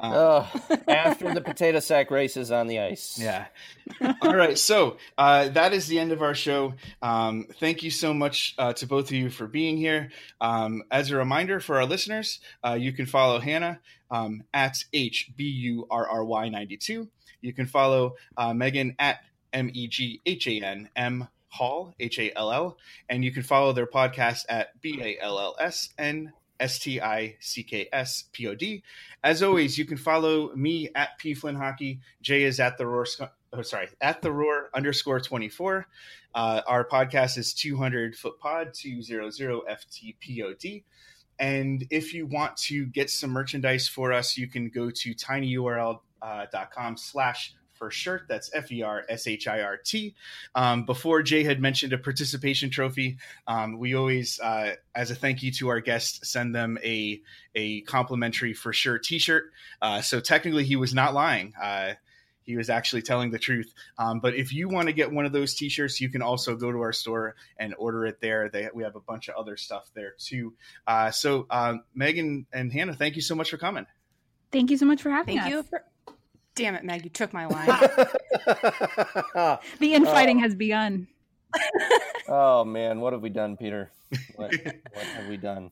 [0.00, 3.18] uh, Ugh, after the potato sack races on the ice.
[3.20, 3.44] Yeah.
[4.22, 4.56] All right.
[4.58, 6.74] So uh, that is the end of our show.
[7.02, 10.10] Um, thank you so much uh, to both of you for being here.
[10.40, 13.78] Um, as a reminder for our listeners, uh, you can follow Hannah
[14.10, 17.06] um, at HBURRY92.
[17.40, 19.20] You can follow uh, Megan at
[19.52, 22.78] M E G H A N M Hall, H A L L.
[23.08, 27.00] And you can follow their podcast at B A L L S N S T
[27.00, 28.82] I C K S P O D.
[29.24, 32.00] As always, you can follow me at P Flynn Hockey.
[32.22, 33.06] Jay is at the roar.
[33.52, 35.86] Oh, sorry, at the roar underscore twenty four.
[36.34, 40.84] Uh, our podcast is two hundred foot pod two zero zero FTPOD.
[41.38, 46.96] And if you want to get some merchandise for us, you can go to tinyurl.com
[46.96, 48.26] slash for shirt.
[48.28, 50.14] That's F E R S H I R T.
[50.54, 53.16] Um, before Jay had mentioned a participation trophy,
[53.48, 57.20] um, we always, uh, as a thank you to our guests, send them a
[57.56, 59.50] a complimentary for sure T-shirt.
[59.80, 61.54] Uh, so technically, he was not lying.
[61.60, 61.94] Uh,
[62.44, 63.74] he was actually telling the truth.
[63.98, 66.70] Um, but if you want to get one of those T-shirts, you can also go
[66.70, 68.48] to our store and order it there.
[68.48, 70.54] They, we have a bunch of other stuff there too.
[70.86, 73.86] Uh, so uh, Megan and Hannah, thank you so much for coming.
[74.52, 75.52] Thank you so much for having Thank us.
[75.52, 75.84] you for.
[76.54, 77.04] Damn it, Meg!
[77.04, 77.68] You took my line.
[79.78, 81.06] The infighting has begun.
[81.54, 83.90] Oh, oh man, what have we done, Peter?
[84.36, 84.52] What,
[84.92, 85.70] what have we done?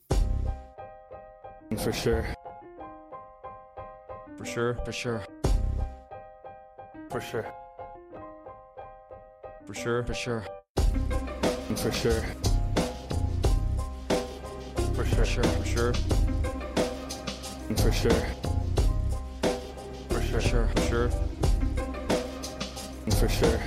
[1.79, 2.27] For sure.
[4.39, 4.75] For sure.
[4.85, 5.25] For sure.
[7.11, 7.53] For sure.
[9.67, 10.03] For sure.
[10.05, 10.45] For sure.
[11.75, 12.25] For sure.
[14.95, 15.25] For sure.
[15.25, 15.45] For sure.
[15.45, 15.95] For sure.
[17.77, 18.40] For sure.
[20.31, 20.69] For sure.
[20.89, 21.11] sure.
[23.11, 23.61] For sure.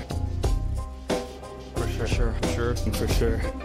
[1.76, 1.94] For sure.
[1.96, 2.34] For sure.
[2.42, 2.76] For sure.
[2.76, 3.63] For sure.